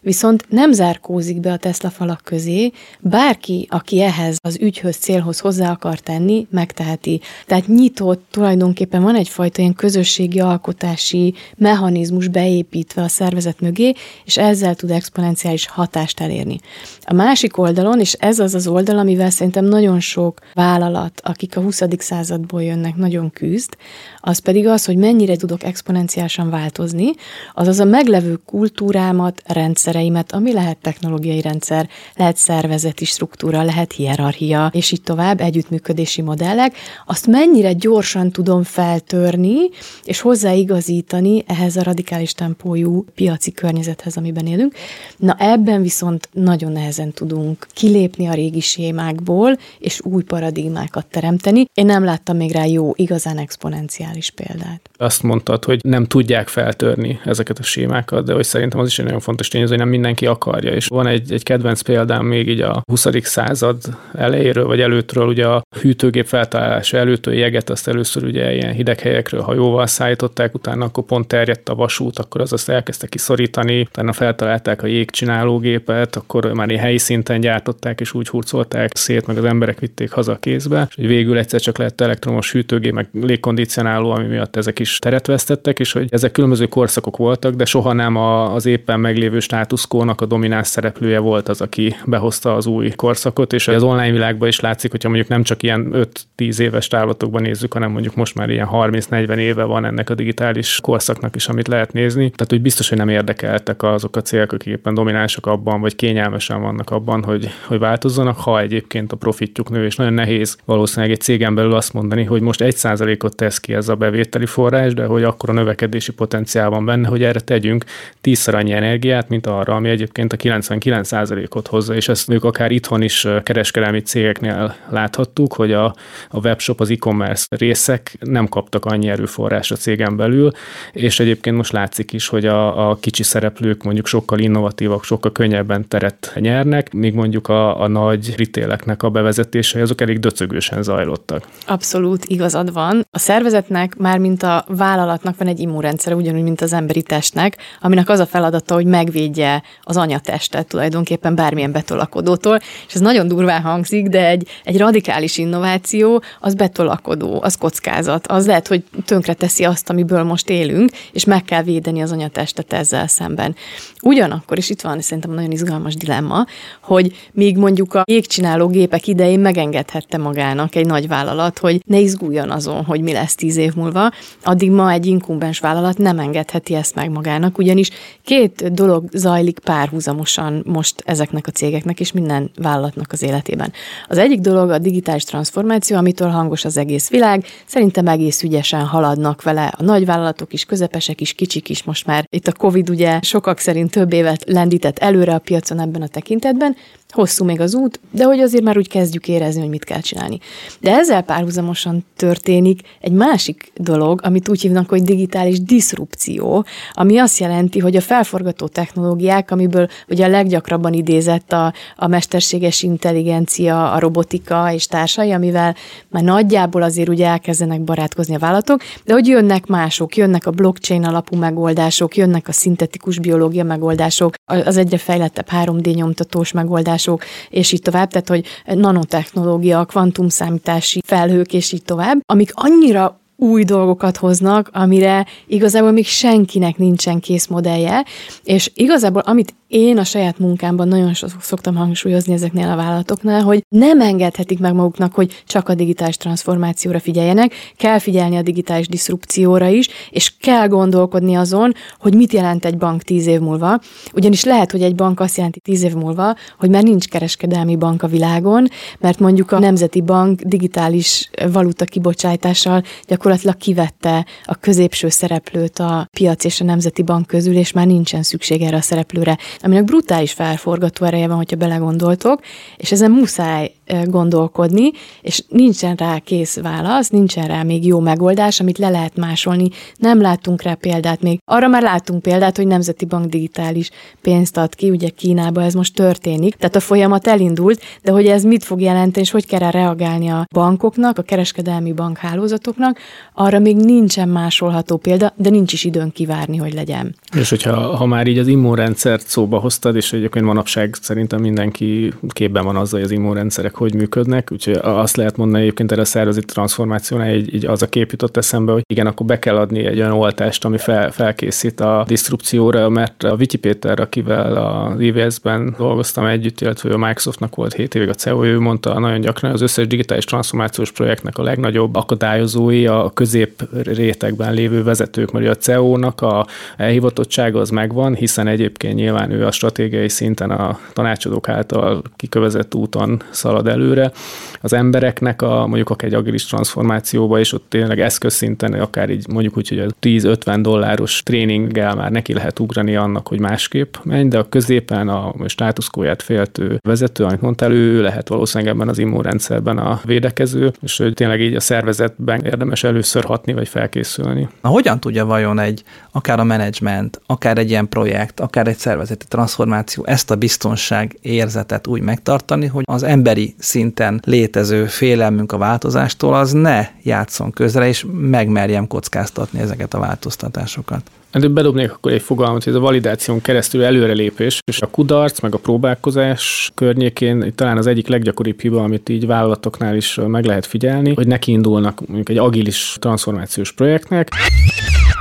viszont 0.00 0.44
nem 0.48 0.72
zárkózik 0.72 1.40
be 1.40 1.52
a 1.52 1.56
Tesla 1.56 1.90
falak 1.90 2.20
közé, 2.24 2.72
bárki, 3.00 3.66
aki 3.70 4.00
ehhez 4.00 4.36
az 4.42 4.58
ügyhöz, 4.60 4.96
célhoz 4.96 5.38
hozzá 5.38 5.70
akar 5.70 5.98
tenni, 5.98 6.46
megteheti. 6.50 7.20
Tehát 7.46 7.66
nyitott, 7.66 8.26
tulajdonképpen 8.30 9.02
van 9.02 9.14
egyfajta 9.14 9.60
ilyen 9.60 9.74
közösségi 9.74 10.40
alkotási 10.40 11.34
mechanizmus 11.56 12.28
beépítve 12.28 13.02
a 13.02 13.08
szervezet 13.08 13.60
mögé, 13.62 13.94
és 14.24 14.36
ezzel 14.36 14.74
tud 14.74 14.90
exponenciális 14.90 15.66
hatást 15.66 16.20
elérni. 16.20 16.60
A 17.04 17.12
másik 17.12 17.58
oldalon, 17.58 18.00
és 18.00 18.12
ez 18.12 18.38
az 18.38 18.54
az 18.54 18.66
oldal, 18.66 18.98
amivel 18.98 19.30
szerintem 19.30 19.64
nagyon 19.64 20.00
sok 20.00 20.38
vállalat, 20.54 21.20
akik 21.24 21.56
a 21.56 21.60
20. 21.60 21.82
századból 21.98 22.62
jönnek, 22.62 22.96
nagyon 22.96 23.30
küzd, 23.30 23.76
az 24.20 24.38
pedig 24.38 24.66
az, 24.66 24.84
hogy 24.84 24.96
mennyire 24.96 25.36
tudok 25.36 25.64
exponenciálisan 25.64 26.50
változni, 26.50 27.10
azaz 27.54 27.80
a 27.80 27.84
meglevő 27.84 28.40
kultúrámat, 28.46 29.42
rendszereimet, 29.46 30.32
ami 30.32 30.52
lehet 30.52 30.78
technológiai 30.78 31.40
rendszer, 31.40 31.88
lehet 32.16 32.36
szervezeti 32.36 33.04
struktúra, 33.04 33.62
lehet 33.62 33.92
hierarchia, 33.92 34.70
és 34.72 34.90
így 34.92 35.02
tovább, 35.02 35.40
együttműködési 35.40 36.22
modellek, 36.22 36.76
azt 37.06 37.26
mennyire 37.26 37.72
gyorsan 37.72 38.30
tudom 38.30 38.62
feltörni, 38.62 39.58
és 40.04 40.20
hozzáigazítani 40.20 41.44
ehhez 41.46 41.76
a 41.76 41.82
radikális 41.82 42.32
tempójú 42.32 43.04
piaci 43.14 43.51
környezethez, 43.52 44.16
amiben 44.16 44.46
élünk. 44.46 44.74
Na 45.16 45.36
ebben 45.38 45.82
viszont 45.82 46.28
nagyon 46.32 46.72
nehezen 46.72 47.12
tudunk 47.12 47.66
kilépni 47.72 48.26
a 48.26 48.34
régi 48.34 48.60
sémákból, 48.60 49.58
és 49.78 50.00
új 50.04 50.22
paradigmákat 50.22 51.06
teremteni. 51.06 51.64
Én 51.74 51.86
nem 51.86 52.04
láttam 52.04 52.36
még 52.36 52.52
rá 52.52 52.64
jó, 52.64 52.92
igazán 52.96 53.38
exponenciális 53.38 54.30
példát. 54.30 54.90
Azt 55.02 55.22
mondtad, 55.22 55.64
hogy 55.64 55.80
nem 55.84 56.04
tudják 56.04 56.48
feltörni 56.48 57.20
ezeket 57.24 57.58
a 57.58 57.62
sémákat, 57.62 58.24
de 58.24 58.32
hogy 58.32 58.44
szerintem 58.44 58.80
az 58.80 58.88
is 58.88 58.98
egy 58.98 59.04
nagyon 59.04 59.20
fontos 59.20 59.48
tényező, 59.48 59.70
hogy 59.70 59.78
nem 59.78 59.88
mindenki 59.88 60.26
akarja. 60.26 60.72
És 60.72 60.86
van 60.86 61.06
egy, 61.06 61.32
egy 61.32 61.42
kedvenc 61.42 61.80
példám 61.80 62.26
még 62.26 62.48
így 62.48 62.60
a 62.60 62.82
20. 62.90 63.06
század 63.22 63.82
elejéről 64.14 64.66
vagy 64.66 64.80
előttről, 64.80 65.26
ugye 65.26 65.46
a 65.46 65.62
hűtőgép 65.80 66.26
feltalálása 66.26 66.96
előtt 66.96 67.26
a 67.26 67.30
jeget 67.30 67.70
azt 67.70 67.88
először 67.88 68.24
ugye 68.24 68.54
ilyen 68.54 68.72
hideg 68.72 69.00
helyekről 69.00 69.40
hajóval 69.40 69.86
szállították, 69.86 70.54
utána 70.54 70.84
akkor 70.84 71.04
pont 71.04 71.28
terjedt 71.28 71.68
a 71.68 71.74
vasút, 71.74 72.18
akkor 72.18 72.40
az 72.40 72.52
azt 72.52 72.68
elkezdte 72.68 73.06
kiszorítani, 73.06 73.80
utána 73.80 74.12
feltalálták 74.12 74.82
a 74.82 74.86
jégcsinálógépet, 74.86 76.16
akkor 76.16 76.52
már 76.52 76.70
helyi 76.70 76.98
szinten 76.98 77.40
gyártották 77.40 78.00
és 78.00 78.14
úgy 78.14 78.28
hurcolták 78.28 78.96
szét, 78.96 79.26
meg 79.26 79.36
az 79.36 79.44
emberek 79.44 79.78
vitték 79.78 80.10
haza 80.10 80.32
a 80.32 80.36
kézbe, 80.36 80.88
és 80.96 81.06
végül 81.06 81.38
egyszer 81.38 81.60
csak 81.60 81.78
lett 81.78 82.00
elektromos 82.00 82.52
hűtőgép, 82.52 82.92
meg 82.92 83.08
légkondicionáló, 83.12 84.10
ami 84.10 84.26
miatt 84.26 84.56
ezek 84.56 84.78
is 84.78 84.91
teret 84.98 85.26
vesztettek, 85.26 85.78
és 85.78 85.92
hogy 85.92 86.06
ezek 86.10 86.32
különböző 86.32 86.66
korszakok 86.66 87.16
voltak, 87.16 87.54
de 87.54 87.64
soha 87.64 87.92
nem 87.92 88.16
az 88.16 88.66
éppen 88.66 89.00
meglévő 89.00 89.40
státuszkónak 89.40 90.20
a 90.20 90.26
domináns 90.26 90.66
szereplője 90.66 91.18
volt 91.18 91.48
az, 91.48 91.60
aki 91.60 91.96
behozta 92.04 92.54
az 92.54 92.66
új 92.66 92.90
korszakot, 92.90 93.52
és 93.52 93.68
az 93.68 93.82
online 93.82 94.10
világban 94.10 94.48
is 94.48 94.60
látszik, 94.60 94.90
hogyha 94.90 95.08
mondjuk 95.08 95.28
nem 95.28 95.42
csak 95.42 95.62
ilyen 95.62 96.08
5-10 96.36 96.58
éves 96.58 96.88
távlatokban 96.88 97.42
nézzük, 97.42 97.72
hanem 97.72 97.90
mondjuk 97.90 98.14
most 98.14 98.34
már 98.34 98.50
ilyen 98.50 98.68
30-40 98.72 99.36
éve 99.36 99.64
van 99.64 99.84
ennek 99.84 100.10
a 100.10 100.14
digitális 100.14 100.78
korszaknak 100.82 101.34
is, 101.34 101.48
amit 101.48 101.68
lehet 101.68 101.92
nézni. 101.92 102.30
Tehát, 102.30 102.50
hogy 102.50 102.62
biztos, 102.62 102.88
hogy 102.88 102.98
nem 102.98 103.08
érdekeltek 103.08 103.82
azok 103.82 104.16
a 104.16 104.22
célok, 104.22 104.52
akik 104.52 104.72
éppen 104.72 104.94
dominánsak 104.94 105.46
abban, 105.46 105.80
vagy 105.80 105.96
kényelmesen 105.96 106.60
vannak 106.60 106.90
abban, 106.90 107.22
hogy, 107.22 107.50
hogy 107.66 107.78
változzanak, 107.78 108.38
ha 108.38 108.60
egyébként 108.60 109.12
a 109.12 109.16
profitjuk 109.16 109.70
nő, 109.70 109.84
és 109.84 109.96
nagyon 109.96 110.12
nehéz 110.12 110.56
valószínűleg 110.64 111.10
egy 111.10 111.20
cégen 111.20 111.54
belül 111.54 111.74
azt 111.74 111.92
mondani, 111.92 112.24
hogy 112.24 112.40
most 112.40 112.60
egy 112.60 112.76
százalékot 112.76 113.36
tesz 113.36 113.58
ki 113.58 113.74
ez 113.74 113.88
a 113.88 113.94
bevételi 113.94 114.46
forrás, 114.46 114.81
de 114.90 115.04
hogy 115.04 115.22
akkor 115.22 115.50
a 115.50 115.52
növekedési 115.52 116.12
potenciál 116.12 116.70
van 116.70 116.84
benne, 116.84 117.08
hogy 117.08 117.22
erre 117.22 117.40
tegyünk 117.40 117.84
tízszer 118.20 118.54
annyi 118.54 118.72
energiát, 118.72 119.28
mint 119.28 119.46
arra, 119.46 119.74
ami 119.74 119.88
egyébként 119.88 120.32
a 120.32 120.36
99 120.36 121.06
százalékot 121.06 121.66
hozza, 121.66 121.94
és 121.94 122.08
ezt 122.08 122.30
ők 122.30 122.44
akár 122.44 122.70
itthon 122.70 123.02
is 123.02 123.26
kereskedelmi 123.42 124.00
cégeknél 124.00 124.74
láthattuk, 124.88 125.52
hogy 125.54 125.72
a, 125.72 125.84
a 126.30 126.38
webshop, 126.42 126.80
az 126.80 126.90
e-commerce 126.90 127.46
részek 127.48 128.16
nem 128.20 128.48
kaptak 128.48 128.84
annyi 128.84 129.08
erőforrás 129.08 129.70
a 129.70 129.76
cégen 129.76 130.16
belül, 130.16 130.50
és 130.92 131.20
egyébként 131.20 131.56
most 131.56 131.72
látszik 131.72 132.12
is, 132.12 132.28
hogy 132.28 132.46
a, 132.46 132.90
a 132.90 132.96
kicsi 133.00 133.22
szereplők 133.22 133.82
mondjuk 133.82 134.06
sokkal 134.06 134.38
innovatívak, 134.38 135.04
sokkal 135.04 135.32
könnyebben 135.32 135.88
teret 135.88 136.32
nyernek, 136.34 136.92
míg 136.92 137.14
mondjuk 137.14 137.48
a, 137.48 137.80
a 137.80 137.88
nagy 137.88 138.34
ritéleknek 138.36 139.02
a 139.02 139.10
bevezetései 139.10 139.82
azok 139.82 140.00
elég 140.00 140.18
döcögősen 140.18 140.82
zajlottak. 140.82 141.48
Abszolút 141.66 142.24
igazad 142.24 142.72
van. 142.72 143.06
A 143.10 143.18
szervezetnek, 143.18 143.96
már 143.96 144.18
mint 144.18 144.42
vállalatnak 144.66 145.38
van 145.38 145.48
egy 145.48 145.60
immunrendszere, 145.60 146.14
ugyanúgy, 146.14 146.42
mint 146.42 146.60
az 146.60 146.72
emberi 146.72 147.02
testnek, 147.02 147.56
aminek 147.80 148.08
az 148.08 148.18
a 148.18 148.26
feladata, 148.26 148.74
hogy 148.74 148.86
megvédje 148.86 149.62
az 149.82 149.96
anyatestet 149.96 150.66
tulajdonképpen 150.66 151.34
bármilyen 151.34 151.72
betolakodótól, 151.72 152.58
és 152.86 152.94
ez 152.94 153.00
nagyon 153.00 153.28
durván 153.28 153.62
hangzik, 153.62 154.08
de 154.08 154.26
egy, 154.26 154.48
egy 154.64 154.78
radikális 154.78 155.38
innováció 155.38 156.22
az 156.40 156.54
betolakodó, 156.54 157.40
az 157.42 157.54
kockázat, 157.54 158.26
az 158.26 158.46
lehet, 158.46 158.68
hogy 158.68 158.84
tönkre 159.04 159.34
teszi 159.34 159.64
azt, 159.64 159.90
amiből 159.90 160.22
most 160.22 160.50
élünk, 160.50 160.90
és 161.12 161.24
meg 161.24 161.44
kell 161.44 161.62
védeni 161.62 162.02
az 162.02 162.12
anyatestet 162.12 162.72
ezzel 162.72 163.06
szemben. 163.06 163.54
Ugyanakkor, 164.02 164.58
és 164.58 164.70
itt 164.70 164.80
van 164.80 165.00
szerintem 165.00 165.32
nagyon 165.32 165.50
izgalmas 165.50 165.94
dilemma, 165.94 166.46
hogy 166.80 167.30
míg 167.32 167.56
mondjuk 167.56 167.94
a 167.94 168.02
jégcsináló 168.06 168.66
gépek 168.68 169.06
idején 169.06 169.40
megengedhette 169.40 170.18
magának 170.18 170.74
egy 170.74 170.86
nagy 170.86 171.08
vállalat, 171.08 171.58
hogy 171.58 171.82
ne 171.86 171.98
izguljon 171.98 172.50
azon, 172.50 172.84
hogy 172.84 173.00
mi 173.00 173.12
lesz 173.12 173.34
tíz 173.34 173.56
év 173.56 173.74
múlva, 173.74 174.10
addig 174.52 174.70
ma 174.70 174.90
egy 174.90 175.06
inkubens 175.06 175.58
vállalat 175.58 175.98
nem 175.98 176.18
engedheti 176.18 176.74
ezt 176.74 176.94
meg 176.94 177.10
magának, 177.10 177.58
ugyanis 177.58 177.90
két 178.22 178.72
dolog 178.72 179.08
zajlik 179.12 179.58
párhuzamosan 179.58 180.62
most 180.66 181.02
ezeknek 181.04 181.46
a 181.46 181.50
cégeknek 181.50 182.00
és 182.00 182.12
minden 182.12 182.50
vállalatnak 182.56 183.12
az 183.12 183.22
életében. 183.22 183.72
Az 184.08 184.18
egyik 184.18 184.40
dolog 184.40 184.70
a 184.70 184.78
digitális 184.78 185.24
transformáció, 185.24 185.96
amitől 185.96 186.28
hangos 186.28 186.64
az 186.64 186.76
egész 186.76 187.10
világ, 187.10 187.44
szerintem 187.66 188.06
egész 188.06 188.42
ügyesen 188.42 188.84
haladnak 188.84 189.42
vele 189.42 189.72
a 189.78 189.82
nagyvállalatok 189.82 190.52
is, 190.52 190.64
közepesek 190.64 191.20
is, 191.20 191.32
kicsik 191.32 191.68
is 191.68 191.82
most 191.82 192.06
már. 192.06 192.24
Itt 192.30 192.46
a 192.46 192.52
Covid 192.52 192.90
ugye 192.90 193.18
sokak 193.22 193.58
szerint 193.58 193.90
több 193.90 194.12
évet 194.12 194.44
lendített 194.46 194.98
előre 194.98 195.34
a 195.34 195.38
piacon 195.38 195.80
ebben 195.80 196.02
a 196.02 196.06
tekintetben, 196.06 196.76
hosszú 197.12 197.44
még 197.44 197.60
az 197.60 197.74
út, 197.74 198.00
de 198.10 198.24
hogy 198.24 198.40
azért 198.40 198.64
már 198.64 198.76
úgy 198.76 198.88
kezdjük 198.88 199.28
érezni, 199.28 199.60
hogy 199.60 199.70
mit 199.70 199.84
kell 199.84 200.00
csinálni. 200.00 200.38
De 200.80 200.92
ezzel 200.92 201.22
párhuzamosan 201.22 202.04
történik 202.16 202.80
egy 203.00 203.12
másik 203.12 203.72
dolog, 203.76 204.20
amit 204.24 204.48
úgy 204.48 204.60
hívnak, 204.60 204.88
hogy 204.88 205.02
digitális 205.02 205.60
diszrupció, 205.60 206.64
ami 206.92 207.18
azt 207.18 207.38
jelenti, 207.38 207.78
hogy 207.78 207.96
a 207.96 208.00
felforgató 208.00 208.66
technológiák, 208.66 209.50
amiből 209.50 209.88
ugye 210.08 210.24
a 210.24 210.28
leggyakrabban 210.28 210.92
idézett 210.92 211.52
a, 211.52 211.72
a 211.96 212.06
mesterséges 212.06 212.82
intelligencia, 212.82 213.92
a 213.92 213.98
robotika 213.98 214.72
és 214.72 214.86
társai, 214.86 215.30
amivel 215.30 215.76
már 216.08 216.22
nagyjából 216.22 216.82
azért 216.82 217.08
ugye 217.08 217.26
elkezdenek 217.26 217.80
barátkozni 217.80 218.34
a 218.34 218.38
vállalatok, 218.38 218.80
de 219.04 219.12
hogy 219.12 219.26
jönnek 219.26 219.66
mások, 219.66 220.16
jönnek 220.16 220.46
a 220.46 220.50
blockchain 220.50 221.04
alapú 221.04 221.36
megoldások, 221.36 222.16
jönnek 222.16 222.48
a 222.48 222.52
szintetikus 222.52 223.18
biológia 223.18 223.64
megoldások, 223.64 224.34
az 224.44 224.76
egyre 224.76 224.98
fejlettebb 224.98 225.48
3D 225.50 225.94
nyomtatós 225.94 226.52
megoldások, 226.52 227.01
számítások, 227.02 227.24
és 227.50 227.72
így 227.72 227.82
tovább, 227.82 228.10
tehát 228.10 228.28
hogy 228.28 228.46
nanotechnológia, 228.64 229.84
kvantumszámítási 229.84 231.02
felhők, 231.06 231.52
és 231.52 231.72
így 231.72 231.82
tovább, 231.82 232.20
amik 232.26 232.50
annyira 232.54 233.20
új 233.42 233.64
dolgokat 233.64 234.16
hoznak, 234.16 234.70
amire 234.72 235.26
igazából 235.46 235.90
még 235.90 236.06
senkinek 236.06 236.76
nincsen 236.76 237.20
kész 237.20 237.46
modellje, 237.46 238.04
és 238.44 238.70
igazából 238.74 239.22
amit 239.24 239.54
én 239.72 239.98
a 239.98 240.04
saját 240.04 240.38
munkámban 240.38 240.88
nagyon 240.88 241.12
szoktam 241.40 241.74
hangsúlyozni 241.74 242.32
ezeknél 242.32 242.68
a 242.68 242.76
vállalatoknál, 242.76 243.42
hogy 243.42 243.64
nem 243.68 244.00
engedhetik 244.00 244.58
meg 244.58 244.74
maguknak, 244.74 245.14
hogy 245.14 245.42
csak 245.46 245.68
a 245.68 245.74
digitális 245.74 246.16
transformációra 246.16 247.00
figyeljenek, 247.00 247.54
kell 247.76 247.98
figyelni 247.98 248.36
a 248.36 248.42
digitális 248.42 248.88
diszrupcióra 248.88 249.68
is, 249.68 249.88
és 250.10 250.32
kell 250.40 250.68
gondolkodni 250.68 251.34
azon, 251.34 251.74
hogy 251.98 252.14
mit 252.14 252.32
jelent 252.32 252.64
egy 252.64 252.76
bank 252.76 253.02
tíz 253.02 253.26
év 253.26 253.40
múlva, 253.40 253.80
ugyanis 254.14 254.44
lehet, 254.44 254.70
hogy 254.70 254.82
egy 254.82 254.94
bank 254.94 255.20
azt 255.20 255.36
jelenti 255.36 255.60
tíz 255.60 255.82
év 255.82 255.94
múlva, 255.94 256.36
hogy 256.58 256.70
már 256.70 256.82
nincs 256.82 257.08
kereskedelmi 257.08 257.76
bank 257.76 258.02
a 258.02 258.06
világon, 258.06 258.68
mert 258.98 259.18
mondjuk 259.18 259.52
a 259.52 259.58
Nemzeti 259.58 260.00
Bank 260.00 260.40
digitális 260.40 261.30
valuta 261.52 261.84
kibocsátással 261.84 262.82
gyakorlatilag 263.06 263.31
kivette 263.58 264.26
a 264.44 264.54
középső 264.54 265.08
szereplőt 265.08 265.78
a 265.78 266.08
piac 266.12 266.44
és 266.44 266.60
a 266.60 266.64
Nemzeti 266.64 267.02
Bank 267.02 267.26
közül, 267.26 267.56
és 267.56 267.72
már 267.72 267.86
nincsen 267.86 268.22
szükség 268.22 268.62
erre 268.62 268.76
a 268.76 268.80
szereplőre 268.80 269.38
aminek 269.58 269.84
brutális 269.84 270.32
felforgató 270.32 271.04
ereje 271.04 271.26
van, 271.26 271.36
hogyha 271.36 271.56
belegondoltok, 271.56 272.40
és 272.76 272.92
ezen 272.92 273.10
muszáj 273.10 273.72
gondolkodni, 274.04 274.90
és 275.22 275.42
nincsen 275.48 275.94
rá 275.94 276.18
kész 276.18 276.60
válasz, 276.60 277.08
nincsen 277.08 277.46
rá 277.46 277.62
még 277.62 277.86
jó 277.86 278.00
megoldás, 278.00 278.60
amit 278.60 278.78
le 278.78 278.88
lehet 278.88 279.16
másolni. 279.16 279.68
Nem 279.96 280.20
látunk 280.20 280.62
rá 280.62 280.74
példát 280.74 281.22
még. 281.22 281.38
Arra 281.44 281.68
már 281.68 281.82
látunk 281.82 282.22
példát, 282.22 282.56
hogy 282.56 282.66
Nemzeti 282.66 283.04
Bank 283.04 283.26
digitális 283.26 283.90
pénzt 284.20 284.56
ad 284.56 284.74
ki, 284.74 284.90
ugye 284.90 285.08
Kínába 285.08 285.62
ez 285.62 285.74
most 285.74 285.94
történik, 285.94 286.54
tehát 286.54 286.76
a 286.76 286.80
folyamat 286.80 287.26
elindult, 287.26 287.80
de 288.02 288.10
hogy 288.10 288.26
ez 288.26 288.42
mit 288.42 288.64
fog 288.64 288.80
jelenteni, 288.80 289.24
és 289.24 289.30
hogy 289.30 289.46
kell 289.46 289.70
reagálni 289.70 290.28
a 290.28 290.46
bankoknak, 290.54 291.18
a 291.18 291.22
kereskedelmi 291.22 291.92
bankhálózatoknak, 291.92 292.98
arra 293.34 293.58
még 293.58 293.76
nincsen 293.76 294.28
másolható 294.28 294.96
példa, 294.96 295.32
de 295.36 295.50
nincs 295.50 295.72
is 295.72 295.84
időn 295.84 296.12
kivárni, 296.12 296.56
hogy 296.56 296.74
legyen. 296.74 297.14
És 297.36 297.50
hogyha 297.50 297.96
ha 297.96 298.06
már 298.06 298.26
így 298.26 298.38
az 298.38 298.46
immunrendszert 298.46 299.26
szóba 299.26 299.58
hoztad, 299.58 299.96
és 299.96 300.12
egyébként 300.12 300.44
manapság 300.44 300.96
szerintem 301.00 301.40
mindenki 301.40 302.12
képben 302.28 302.64
van 302.64 302.76
azzal, 302.76 303.00
hogy 303.00 303.08
az 303.08 303.14
immunrendszerek 303.16 303.71
hogy 303.74 303.94
működnek, 303.94 304.48
úgyhogy 304.52 304.78
azt 304.82 305.16
lehet 305.16 305.36
mondani 305.36 305.62
egyébként 305.62 305.92
erre 305.92 306.00
a 306.00 306.04
szervezeti 306.04 306.46
transformációnál, 306.46 307.34
így, 307.34 307.54
így 307.54 307.66
az 307.66 307.82
a 307.82 307.88
kép 307.88 308.10
jutott 308.10 308.36
eszembe, 308.36 308.72
hogy 308.72 308.82
igen, 308.86 309.06
akkor 309.06 309.26
be 309.26 309.38
kell 309.38 309.56
adni 309.56 309.84
egy 309.84 309.98
olyan 309.98 310.12
oltást, 310.12 310.64
ami 310.64 310.78
fel, 310.78 311.10
felkészít 311.10 311.80
a 311.80 312.04
disztrupcióra, 312.06 312.88
mert 312.88 313.22
a 313.22 313.36
Viki 313.36 313.56
Péter, 313.56 314.00
akivel 314.00 314.56
a 314.56 314.94
IVS-ben 314.98 315.74
dolgoztam 315.78 316.26
együtt, 316.26 316.60
illetve 316.60 316.94
a 316.94 316.96
Microsoftnak 316.96 317.54
volt 317.54 317.74
7 317.74 317.94
évig 317.94 318.08
a 318.08 318.14
CEO, 318.14 318.44
ő 318.44 318.60
mondta 318.60 318.98
nagyon 318.98 319.20
gyakran, 319.20 319.52
az 319.52 319.60
összes 319.60 319.86
digitális 319.86 320.24
transformációs 320.24 320.92
projektnek 320.92 321.38
a 321.38 321.42
legnagyobb 321.42 321.94
akadályozói 321.94 322.86
a 322.86 323.10
közép 323.14 323.62
rétegben 323.82 324.54
lévő 324.54 324.82
vezetők, 324.82 325.30
mert 325.32 325.48
a 325.48 325.54
CEO-nak 325.54 326.20
a 326.20 326.46
elhivatottsága 326.76 327.60
az 327.60 327.70
megvan, 327.70 328.14
hiszen 328.14 328.46
egyébként 328.46 328.94
nyilván 328.94 329.30
ő 329.30 329.46
a 329.46 329.50
stratégiai 329.50 330.08
szinten 330.08 330.50
a 330.50 330.78
tanácsadók 330.92 331.48
által 331.48 332.02
kikövezett 332.16 332.74
úton 332.74 333.22
szalad 333.30 333.61
előre. 333.66 334.12
Az 334.60 334.72
embereknek 334.72 335.42
a 335.42 335.66
mondjuk 335.66 335.90
akár 335.90 336.08
egy 336.08 336.14
agilis 336.14 336.44
transformációba, 336.46 337.38
és 337.38 337.52
ott 337.52 337.64
tényleg 337.68 338.00
eszközszinten, 338.00 338.72
akár 338.72 339.10
így 339.10 339.26
mondjuk 339.28 339.56
úgy, 339.56 339.68
hogy 339.68 339.78
a 339.78 339.86
10-50 340.00 340.58
dolláros 340.62 341.22
tréninggel 341.22 341.94
már 341.94 342.10
neki 342.10 342.32
lehet 342.32 342.58
ugrani 342.58 342.96
annak, 342.96 343.28
hogy 343.28 343.40
másképp 343.40 343.94
menj, 344.02 344.28
de 344.28 344.38
a 344.38 344.48
középen 344.48 345.08
a 345.08 345.34
státuszkóját 345.46 346.22
féltő 346.22 346.78
vezető, 346.82 347.24
amit 347.24 347.40
mondtál, 347.40 347.72
ő 347.72 348.02
lehet 348.02 348.28
valószínűleg 348.28 348.74
ebben 348.74 348.88
az 348.88 348.98
immunrendszerben 348.98 349.78
a 349.78 350.00
védekező, 350.04 350.72
és 350.82 350.96
hogy 350.98 351.14
tényleg 351.14 351.40
így 351.40 351.54
a 351.54 351.60
szervezetben 351.60 352.44
érdemes 352.44 352.84
először 352.84 353.24
hatni 353.24 353.52
vagy 353.52 353.68
felkészülni. 353.68 354.48
Na, 354.62 354.68
hogyan 354.68 355.00
tudja 355.00 355.24
vajon 355.24 355.58
egy, 355.58 355.82
akár 356.12 356.40
a 356.40 356.44
menedzsment, 356.44 357.20
akár 357.26 357.58
egy 357.58 357.70
ilyen 357.70 357.88
projekt, 357.88 358.40
akár 358.40 358.66
egy 358.66 358.76
szervezeti 358.76 359.26
transformáció 359.28 360.04
ezt 360.06 360.30
a 360.30 360.36
biztonság 360.36 361.16
érzetet 361.20 361.86
úgy 361.86 362.00
megtartani, 362.00 362.66
hogy 362.66 362.82
az 362.86 363.02
emberi 363.02 363.51
szinten 363.58 364.20
létező 364.24 364.86
félelmünk 364.86 365.52
a 365.52 365.58
változástól 365.58 366.34
az 366.34 366.52
ne 366.52 366.88
játszon 367.02 367.50
közre, 367.50 367.88
és 367.88 368.06
megmerjem 368.12 368.86
kockáztatni 368.86 369.60
ezeket 369.60 369.94
a 369.94 369.98
változtatásokat? 369.98 371.10
Hát 371.32 371.52
bedobnék 371.52 371.92
akkor 371.92 372.12
egy 372.12 372.22
fogalmat, 372.22 372.64
hogy 372.64 372.72
ez 372.72 372.78
a 372.78 372.82
validáción 372.82 373.40
keresztül 373.40 373.84
előrelépés, 373.84 374.58
és 374.64 374.80
a 374.80 374.86
kudarc, 374.86 375.40
meg 375.40 375.54
a 375.54 375.58
próbálkozás 375.58 376.70
környékén 376.74 377.52
talán 377.54 377.76
az 377.76 377.86
egyik 377.86 378.08
leggyakoribb 378.08 378.60
hiba, 378.60 378.82
amit 378.82 379.08
így 379.08 379.26
vállalatoknál 379.26 379.96
is 379.96 380.18
meg 380.26 380.44
lehet 380.44 380.66
figyelni, 380.66 381.14
hogy 381.14 381.26
neki 381.26 381.52
indulnak 381.52 382.00
mondjuk 382.06 382.28
egy 382.28 382.38
agilis 382.38 382.96
transformációs 383.00 383.72
projektnek. 383.72 384.28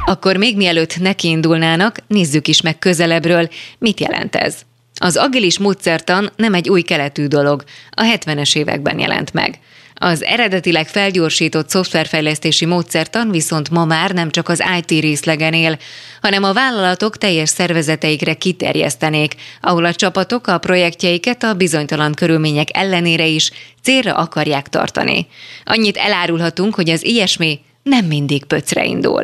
Akkor 0.06 0.38
még 0.38 0.58
mielőtt 0.58 1.00
nekiindulnának, 1.00 1.98
nézzük 2.08 2.48
is 2.48 2.62
meg 2.62 2.80
közelebbről, 2.80 3.50
mit 3.78 4.00
jelent 4.00 4.36
ez. 4.36 4.62
Az 5.04 5.18
agilis 5.18 5.60
módszertan 5.60 6.32
nem 6.36 6.54
egy 6.54 6.70
új 6.70 6.82
keletű 6.82 7.28
dolog, 7.28 7.64
a 7.90 8.02
70-es 8.02 8.56
években 8.56 9.00
jelent 9.00 9.34
meg. 9.34 9.60
Az 9.96 10.24
eredetileg 10.24 10.88
felgyorsított 10.88 11.70
szoftverfejlesztési 11.70 12.66
módszertan 12.66 13.32
viszont 13.32 13.70
ma 13.70 13.86
már 13.86 14.12
nem 14.12 14.30
csak 14.30 14.50
az 14.50 14.64
IT 14.78 15.02
részlegen 15.02 15.54
él, 15.54 15.78
hanem 16.22 16.44
a 16.44 16.54
vállalatok 16.54 17.18
teljes 17.18 17.50
szervezeteikre 17.50 18.34
kiterjesztenék, 18.34 19.36
ahol 19.62 19.86
a 19.86 19.94
csapatok 19.94 20.48
a 20.48 20.58
projektjeiket 20.58 21.44
a 21.44 21.54
bizonytalan 21.54 22.14
körülmények 22.14 22.68
ellenére 22.78 23.26
is 23.26 23.52
célra 23.84 24.14
akarják 24.14 24.70
tartani. 24.70 25.28
Annyit 25.64 25.98
elárulhatunk, 25.98 26.76
hogy 26.76 26.90
az 26.90 27.06
ilyesmi 27.06 27.60
nem 27.84 28.06
mindig 28.06 28.46
pöcre 28.46 28.86
indul. 28.86 29.24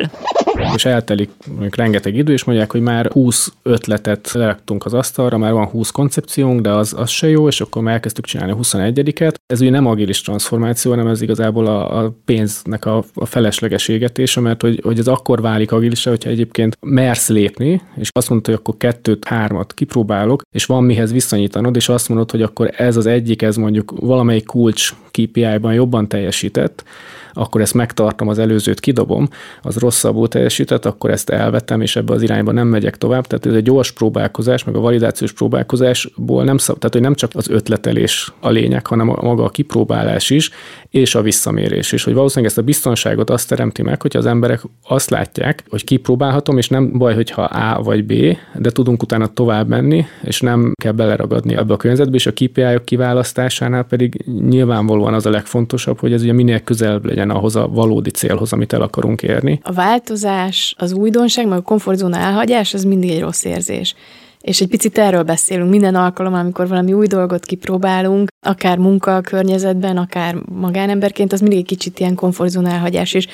És 0.74 0.84
eltelik 0.84 1.30
mondjuk 1.48 1.76
rengeteg 1.76 2.16
idő, 2.16 2.32
és 2.32 2.44
mondják, 2.44 2.72
hogy 2.72 2.80
már 2.80 3.10
20 3.12 3.52
ötletet 3.62 4.32
leraktunk 4.32 4.84
az 4.84 4.94
asztalra, 4.94 5.38
már 5.38 5.52
van 5.52 5.66
20 5.66 5.90
koncepciónk, 5.90 6.60
de 6.60 6.70
az, 6.70 6.94
az 6.96 7.10
se 7.10 7.28
jó, 7.28 7.48
és 7.48 7.60
akkor 7.60 7.82
már 7.82 7.94
elkezdtük 7.94 8.24
csinálni 8.24 8.52
a 8.52 8.56
21-et. 8.56 9.34
Ez 9.46 9.60
ugye 9.60 9.70
nem 9.70 9.86
agilis 9.86 10.20
transformáció, 10.20 10.90
hanem 10.90 11.06
ez 11.06 11.22
igazából 11.22 11.66
a, 11.66 12.04
a 12.04 12.14
pénznek 12.24 12.84
a, 12.84 13.04
a 13.14 13.26
felesleges 13.26 13.88
égetése, 13.88 14.40
mert 14.40 14.62
hogy, 14.62 14.80
hogy 14.82 14.98
ez 14.98 15.06
akkor 15.06 15.40
válik 15.40 15.72
agilisra, 15.72 16.10
hogyha 16.10 16.30
egyébként 16.30 16.78
mersz 16.80 17.28
lépni, 17.28 17.82
és 17.96 18.08
azt 18.12 18.28
mondod, 18.28 18.46
hogy 18.46 18.54
akkor 18.54 18.76
kettőt, 18.76 19.24
hármat 19.24 19.74
kipróbálok, 19.74 20.42
és 20.50 20.64
van 20.64 20.84
mihez 20.84 21.12
viszonyítanod, 21.12 21.76
és 21.76 21.88
azt 21.88 22.08
mondod, 22.08 22.30
hogy 22.30 22.42
akkor 22.42 22.70
ez 22.76 22.96
az 22.96 23.06
egyik, 23.06 23.42
ez 23.42 23.56
mondjuk 23.56 23.92
valamelyik 24.00 24.46
kulcs 24.46 24.94
KPI-ban 25.10 25.72
jobban 25.72 26.08
teljesített, 26.08 26.84
akkor 27.32 27.60
ezt 27.60 27.74
megtartom, 27.74 28.28
az 28.28 28.38
előzőt 28.38 28.80
kidobom, 28.80 29.28
az 29.62 29.76
rosszabbul 29.76 30.28
teljesített, 30.28 30.84
akkor 30.84 31.10
ezt 31.10 31.30
elvetem, 31.30 31.80
és 31.80 31.96
ebbe 31.96 32.12
az 32.12 32.22
irányba 32.22 32.52
nem 32.52 32.68
megyek 32.68 32.98
tovább. 32.98 33.26
Tehát 33.26 33.46
ez 33.46 33.54
egy 33.54 33.62
gyors 33.62 33.92
próbálkozás, 33.92 34.64
meg 34.64 34.76
a 34.76 34.80
validációs 34.80 35.32
próbálkozásból 35.32 36.44
nem 36.44 36.58
szab, 36.58 36.78
tehát 36.78 36.94
hogy 36.94 37.02
nem 37.02 37.14
csak 37.14 37.30
az 37.34 37.48
ötletelés 37.48 38.32
a 38.40 38.48
lényeg, 38.48 38.86
hanem 38.86 39.08
a 39.08 39.22
maga 39.22 39.44
a 39.44 39.48
kipróbálás 39.48 40.30
is, 40.30 40.50
és 40.90 41.14
a 41.14 41.22
visszamérés 41.22 41.92
is. 41.92 42.04
Hogy 42.04 42.14
valószínűleg 42.14 42.50
ezt 42.50 42.60
a 42.60 42.62
biztonságot 42.62 43.30
azt 43.30 43.48
teremti 43.48 43.82
meg, 43.82 44.02
hogy 44.02 44.16
az 44.16 44.26
emberek 44.26 44.62
azt 44.88 45.10
látják, 45.10 45.64
hogy 45.68 45.84
kipróbálhatom, 45.84 46.58
és 46.58 46.68
nem 46.68 46.98
baj, 46.98 47.14
hogyha 47.14 47.42
A 47.42 47.82
vagy 47.82 48.04
B, 48.04 48.12
de 48.54 48.70
tudunk 48.70 49.02
utána 49.02 49.26
tovább 49.26 49.68
menni, 49.68 50.06
és 50.22 50.40
nem 50.40 50.72
kell 50.82 50.92
beleragadni 50.92 51.56
ebbe 51.56 51.72
a 51.72 51.76
környezetbe, 51.76 52.16
és 52.16 52.26
a 52.26 52.32
KPI-ok 52.32 52.84
kiválasztásánál 52.84 53.82
pedig 53.82 54.24
nyilvánvalóan 54.48 55.14
az 55.14 55.26
a 55.26 55.30
legfontosabb, 55.30 55.98
hogy 55.98 56.12
ez 56.12 56.22
ugye 56.22 56.32
minél 56.32 56.60
közelebb 56.60 57.04
legyen 57.04 57.27
legyen 57.28 57.42
ahhoz 57.42 57.56
a 57.56 57.68
valódi 57.68 58.10
célhoz, 58.10 58.52
amit 58.52 58.72
el 58.72 58.82
akarunk 58.82 59.22
érni. 59.22 59.60
A 59.62 59.72
változás, 59.72 60.74
az 60.78 60.92
újdonság, 60.92 61.48
meg 61.48 61.58
a 61.58 61.62
komfortzóna 61.62 62.16
elhagyás, 62.16 62.74
az 62.74 62.84
mindig 62.84 63.10
egy 63.10 63.20
rossz 63.20 63.44
érzés. 63.44 63.94
És 64.40 64.60
egy 64.60 64.68
picit 64.68 64.98
erről 64.98 65.22
beszélünk 65.22 65.70
minden 65.70 65.94
alkalommal, 65.94 66.40
amikor 66.40 66.68
valami 66.68 66.92
új 66.92 67.06
dolgot 67.06 67.44
kipróbálunk, 67.44 68.28
akár 68.46 68.78
munka 68.78 69.20
környezetben, 69.20 69.96
akár 69.96 70.34
magánemberként, 70.54 71.32
az 71.32 71.40
mindig 71.40 71.58
egy 71.58 71.66
kicsit 71.66 71.98
ilyen 71.98 72.14
komfortzóna 72.14 72.70
elhagyás. 72.70 73.12
És 73.14 73.26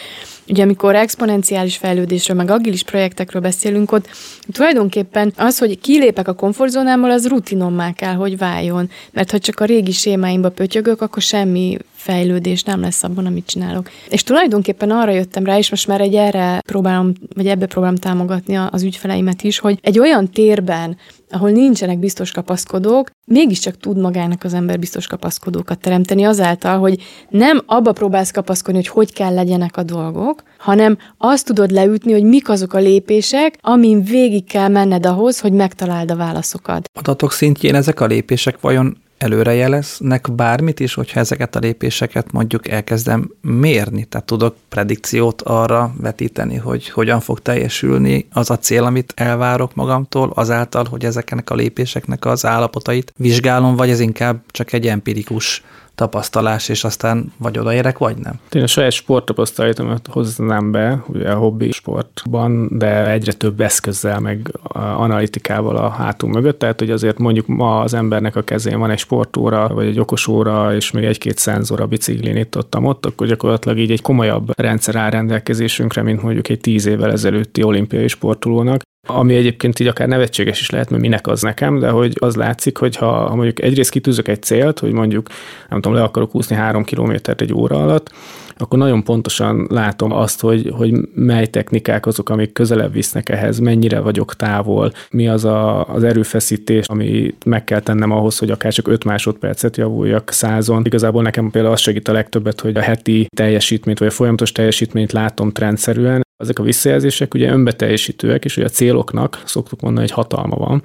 ugye 0.49 0.63
amikor 0.63 0.95
exponenciális 0.95 1.77
fejlődésről, 1.77 2.37
meg 2.37 2.51
agilis 2.51 2.83
projektekről 2.83 3.43
beszélünk, 3.43 3.93
ott 3.93 4.09
tulajdonképpen 4.53 5.33
az, 5.37 5.59
hogy 5.59 5.81
kilépek 5.81 6.29
a 6.29 6.35
komfortzónámból, 6.35 7.11
az 7.11 7.29
rutinommá 7.29 7.93
kell, 7.93 8.15
hogy 8.15 8.39
váljon. 8.39 8.91
Mert 9.13 9.31
ha 9.31 9.39
csak 9.39 9.61
a 9.61 9.65
régi 9.65 9.93
sémáimba 9.93 10.51
pötyögök, 10.51 11.01
akkor 11.01 11.23
semmi 11.23 11.77
fejlődés 12.05 12.63
nem 12.63 12.81
lesz 12.81 13.03
abban, 13.03 13.27
amit 13.27 13.47
csinálok. 13.47 13.91
És 14.09 14.23
tulajdonképpen 14.23 14.91
arra 14.91 15.11
jöttem 15.11 15.45
rá, 15.45 15.59
és 15.59 15.71
most 15.71 15.87
már 15.87 16.01
egy 16.01 16.15
erre 16.15 16.61
próbálom, 16.67 17.13
vagy 17.35 17.47
ebbe 17.47 17.67
próbálom 17.67 17.97
támogatni 17.97 18.57
az 18.71 18.83
ügyfeleimet 18.83 19.43
is, 19.43 19.59
hogy 19.59 19.79
egy 19.83 19.99
olyan 19.99 20.31
térben, 20.31 20.97
ahol 21.31 21.51
nincsenek 21.51 21.99
biztos 21.99 22.31
kapaszkodók, 22.31 23.11
mégiscsak 23.27 23.77
tud 23.77 23.99
magának 24.01 24.45
az 24.45 24.55
ember 24.55 24.79
biztos 24.79 25.07
kapaszkodókat 25.07 25.79
teremteni 25.79 26.25
azáltal, 26.25 26.79
hogy 26.79 27.03
nem 27.29 27.63
abba 27.67 27.93
próbálsz 27.93 28.31
kapaszkodni, 28.31 28.81
hogy 28.81 28.89
hogy 28.89 29.13
kell 29.13 29.35
legyenek 29.35 29.77
a 29.77 29.83
dolgok, 29.83 30.43
hanem 30.59 30.99
azt 31.19 31.47
tudod 31.47 31.71
leütni, 31.71 32.13
hogy 32.13 32.25
mik 32.25 32.49
azok 32.49 32.73
a 32.73 32.79
lépések, 32.79 33.59
amin 33.61 34.03
végig 34.03 34.45
kell 34.45 34.69
menned 34.69 35.07
ahhoz, 35.07 35.41
hogy 35.41 35.53
megtaláld 35.53 36.11
a 36.11 36.17
válaszokat. 36.17 36.89
Adatok 36.93 37.33
szintjén 37.33 37.75
ezek 37.75 38.01
a 38.01 38.07
lépések 38.07 38.61
vajon 38.61 39.03
előrejeleznek 39.19 40.33
bármit 40.33 40.81
is, 40.81 40.95
hogyha 40.95 41.21
ezeket 41.21 41.57
a 41.57 41.59
lépéseket 41.59 42.33
mondjuk 42.33 42.69
elkezdem 42.69 43.31
mérni, 43.41 44.05
tehát 44.05 44.27
tudok 44.27 44.57
predikciót 44.69 45.43
arra 45.43 45.95
vetíteni, 46.01 46.57
hogy 46.57 46.89
hogyan 46.89 47.21
fog 47.21 47.41
teljesülni 47.41 48.27
az 48.33 48.51
a 48.51 48.59
cél, 48.59 48.85
amit 48.85 49.13
elvárok 49.17 49.75
magamtól, 49.75 50.33
azáltal, 50.35 50.85
hogy 50.91 51.05
ezeknek 51.05 51.51
a 51.51 51.55
lépéseknek 51.55 52.25
az 52.25 52.47
állapotait 52.47 53.13
vizsgálom, 53.17 53.77
vagy 53.77 53.91
ez 53.91 54.01
inkább 54.01 54.43
csak 54.51 54.73
egy 54.73 54.87
empirikus 54.87 55.63
tapasztalás, 55.95 56.69
és 56.69 56.85
aztán 56.85 57.33
vagy 57.37 57.59
odaérek, 57.59 57.99
vagy 57.99 58.17
nem. 58.17 58.41
Én 58.53 58.63
a 58.63 58.67
saját 58.67 58.93
sporttapasztalatomat 58.93 60.09
hoznám 60.11 60.71
be, 60.71 61.05
ugye 61.07 61.31
a 61.31 61.37
hobbi 61.37 61.71
sportban, 61.71 62.69
de 62.79 63.11
egyre 63.11 63.33
több 63.33 63.61
eszközzel, 63.61 64.21
meg 64.21 64.59
analitikával 64.73 65.77
a 65.77 65.89
hátunk 65.89 66.35
mögött, 66.35 66.59
tehát 66.59 66.79
hogy 66.79 66.91
azért 66.91 67.19
mondjuk 67.19 67.47
ma 67.47 67.81
az 67.81 67.95
embernek 67.95 68.37
a 68.37 68.43
kezén 68.43 68.79
van 68.79 68.91
egy 68.91 68.99
sportóra, 68.99 69.69
vagy 69.69 69.87
egy 69.87 70.01
okosóra, 70.01 70.75
és 70.75 70.91
még 70.91 71.05
egy-két 71.05 71.39
szenzor 71.39 71.81
a 71.81 71.87
biciklin 71.87 72.37
itt 72.37 72.57
ott, 72.57 72.79
ott, 72.79 73.07
akkor 73.07 73.27
gyakorlatilag 73.27 73.79
így 73.79 73.91
egy 73.91 74.03
komolyabb 74.03 74.61
rendszer 74.61 74.97
áll 74.97 75.11
rendelkezésünkre, 75.11 76.03
mint 76.03 76.23
mondjuk 76.23 76.49
egy 76.49 76.61
tíz 76.61 76.87
évvel 76.87 77.11
ezelőtti 77.11 77.63
olimpiai 77.63 78.09
sportolónak, 78.09 78.83
ami 79.07 79.35
egyébként 79.35 79.81
így 79.81 79.87
akár 79.87 80.09
nevetséges 80.09 80.61
is 80.61 80.71
lehet, 80.71 80.91
mert 80.91 81.03
minek 81.03 81.27
az 81.27 81.43
nekem, 81.43 81.79
de 81.79 81.89
hogy 81.89 82.17
az 82.21 82.35
látszik, 82.35 82.77
hogy 82.77 82.97
ha, 82.97 83.29
ha 83.29 83.35
mondjuk 83.35 83.63
egyrészt 83.63 83.91
kitűzök 83.91 84.29
egy 84.29 84.43
célt, 84.43 84.79
hogy 84.79 84.93
mondjuk 84.93 85.29
nem 85.69 85.81
tudom, 85.81 85.99
le 85.99 86.05
akarok 86.05 86.35
úszni 86.35 86.57
három 86.57 86.85
kilométert 86.85 87.41
egy 87.41 87.55
óra 87.55 87.83
alatt, 87.83 88.11
akkor 88.57 88.79
nagyon 88.79 89.05
pontosan 89.05 89.67
látom 89.71 90.13
azt, 90.13 90.41
hogy, 90.41 90.73
hogy 90.77 90.95
mely 91.15 91.47
technikák 91.47 92.07
azok, 92.07 92.29
amik 92.29 92.53
közelebb 92.53 92.93
visznek 92.93 93.29
ehhez, 93.29 93.59
mennyire 93.59 94.01
vagyok 94.01 94.37
távol, 94.37 94.93
mi 95.11 95.29
az 95.29 95.45
a, 95.45 95.85
az 95.85 96.05
erőfeszítés, 96.05 96.87
amit 96.87 97.45
meg 97.45 97.65
kell 97.65 97.81
tennem 97.81 98.11
ahhoz, 98.11 98.39
hogy 98.39 98.51
akár 98.51 98.73
csak 98.73 98.89
5 98.89 99.05
másodpercet 99.05 99.77
javuljak 99.77 100.31
százon. 100.31 100.83
Igazából 100.85 101.23
nekem 101.23 101.51
például 101.51 101.75
az 101.75 101.81
segít 101.81 102.09
a 102.09 102.13
legtöbbet, 102.13 102.61
hogy 102.61 102.77
a 102.77 102.81
heti 102.81 103.27
teljesítményt 103.37 103.99
vagy 103.99 104.09
a 104.09 104.11
folyamatos 104.11 104.53
teljesítményt 104.53 105.13
látom 105.13 105.53
trendszerűen, 105.53 106.24
ezek 106.37 106.59
a 106.59 106.63
visszajelzések 106.63 107.35
ugye 107.35 107.51
önbeteljesítőek, 107.51 108.45
és 108.45 108.57
ugye 108.57 108.67
a 108.67 108.71
céloknak 108.71 109.43
szoktuk 109.45 109.81
mondani, 109.81 110.07
hogy 110.07 110.17
hatalma 110.17 110.57
van. 110.57 110.83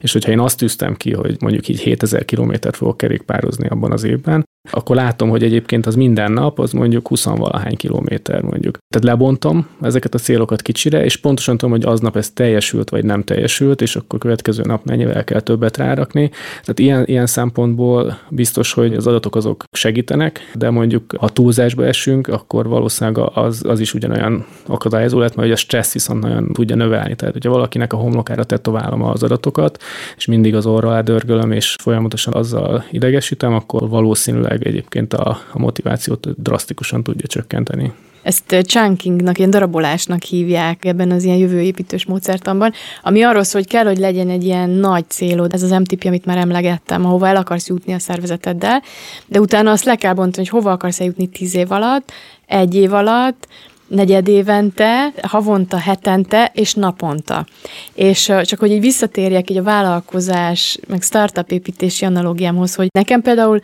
És 0.00 0.12
hogyha 0.12 0.30
én 0.30 0.40
azt 0.40 0.58
tűztem 0.58 0.94
ki, 0.94 1.12
hogy 1.12 1.36
mondjuk 1.40 1.68
így 1.68 1.80
7000 1.80 2.24
kilométert 2.24 2.76
fogok 2.76 2.96
kerékpározni 2.96 3.68
abban 3.68 3.92
az 3.92 4.04
évben, 4.04 4.48
akkor 4.70 4.96
látom, 4.96 5.28
hogy 5.28 5.42
egyébként 5.42 5.86
az 5.86 5.94
minden 5.94 6.32
nap, 6.32 6.58
az 6.58 6.72
mondjuk 6.72 7.08
20 7.08 7.24
valahány 7.24 7.76
kilométer 7.76 8.42
mondjuk. 8.42 8.78
Tehát 8.88 9.06
lebontom 9.06 9.66
ezeket 9.80 10.14
a 10.14 10.18
célokat 10.18 10.62
kicsire, 10.62 11.04
és 11.04 11.16
pontosan 11.16 11.56
tudom, 11.56 11.74
hogy 11.74 11.84
aznap 11.84 12.16
ez 12.16 12.30
teljesült, 12.30 12.90
vagy 12.90 13.04
nem 13.04 13.22
teljesült, 13.22 13.82
és 13.82 13.96
akkor 13.96 14.18
következő 14.18 14.62
nap 14.66 14.84
mennyivel 14.84 15.24
kell 15.24 15.40
többet 15.40 15.76
rárakni. 15.76 16.30
Tehát 16.50 16.78
ilyen, 16.78 17.04
ilyen 17.06 17.26
szempontból 17.26 18.18
biztos, 18.28 18.72
hogy 18.72 18.94
az 18.94 19.06
adatok 19.06 19.36
azok 19.36 19.64
segítenek, 19.72 20.50
de 20.54 20.70
mondjuk 20.70 21.14
ha 21.18 21.28
túlzásba 21.28 21.86
esünk, 21.86 22.28
akkor 22.28 22.68
valószínűleg 22.68 23.30
az, 23.34 23.64
az 23.66 23.80
is 23.80 23.94
ugyanolyan 23.94 24.46
akadályozó 24.66 25.18
lehet, 25.18 25.36
mert 25.36 25.52
a 25.52 25.56
stressz 25.56 25.92
viszont 25.92 26.22
nagyon 26.22 26.52
tudja 26.52 26.76
növelni. 26.76 27.14
Tehát, 27.14 27.34
hogyha 27.34 27.50
valakinek 27.50 27.92
a 27.92 27.96
homlokára 27.96 28.44
tetoválom 28.44 29.02
az 29.02 29.22
adatokat, 29.22 29.82
és 30.16 30.26
mindig 30.26 30.54
az 30.54 30.66
orra 30.66 31.02
dörgölöm, 31.02 31.52
és 31.52 31.76
folyamatosan 31.82 32.34
azzal 32.34 32.84
idegesítem, 32.90 33.54
akkor 33.54 33.88
valószínűleg 33.88 34.49
egyébként 34.50 35.12
a, 35.12 35.38
a 35.52 35.58
motivációt 35.58 36.42
drasztikusan 36.42 37.02
tudja 37.02 37.26
csökkenteni. 37.26 37.92
Ezt 38.22 38.56
chunkingnak, 38.62 39.38
ilyen 39.38 39.50
darabolásnak 39.50 40.22
hívják 40.22 40.84
ebben 40.84 41.10
az 41.10 41.24
ilyen 41.24 41.36
jövőépítős 41.36 42.04
módszertanban, 42.06 42.72
ami 43.02 43.22
arról 43.22 43.42
szól, 43.42 43.60
hogy 43.60 43.70
kell, 43.70 43.84
hogy 43.84 43.98
legyen 43.98 44.28
egy 44.28 44.44
ilyen 44.44 44.70
nagy 44.70 45.04
célod, 45.08 45.52
ez 45.52 45.62
az 45.62 45.70
MTP, 45.70 46.04
amit 46.04 46.24
már 46.24 46.38
emlegettem, 46.38 47.04
ahova 47.04 47.28
el 47.28 47.36
akarsz 47.36 47.68
jutni 47.68 47.92
a 47.92 47.98
szervezeteddel, 47.98 48.82
de 49.26 49.40
utána 49.40 49.70
azt 49.70 49.84
le 49.84 49.96
kell 49.96 50.14
bontani, 50.14 50.46
hogy 50.46 50.60
hova 50.60 50.72
akarsz 50.72 51.00
eljutni 51.00 51.26
tíz 51.26 51.54
év 51.54 51.72
alatt, 51.72 52.12
egy 52.46 52.74
év 52.74 52.92
alatt, 52.92 53.46
negyed 53.86 54.28
évente, 54.28 55.12
havonta, 55.22 55.76
hetente 55.76 56.50
és 56.54 56.74
naponta. 56.74 57.46
És 57.94 58.32
csak 58.42 58.58
hogy 58.58 58.70
így 58.70 58.80
visszatérjek 58.80 59.50
így 59.50 59.56
a 59.56 59.62
vállalkozás, 59.62 60.78
meg 60.88 61.02
startup 61.02 61.50
építési 61.50 62.04
analógiámhoz, 62.04 62.74
hogy 62.74 62.88
nekem 62.92 63.22
például 63.22 63.60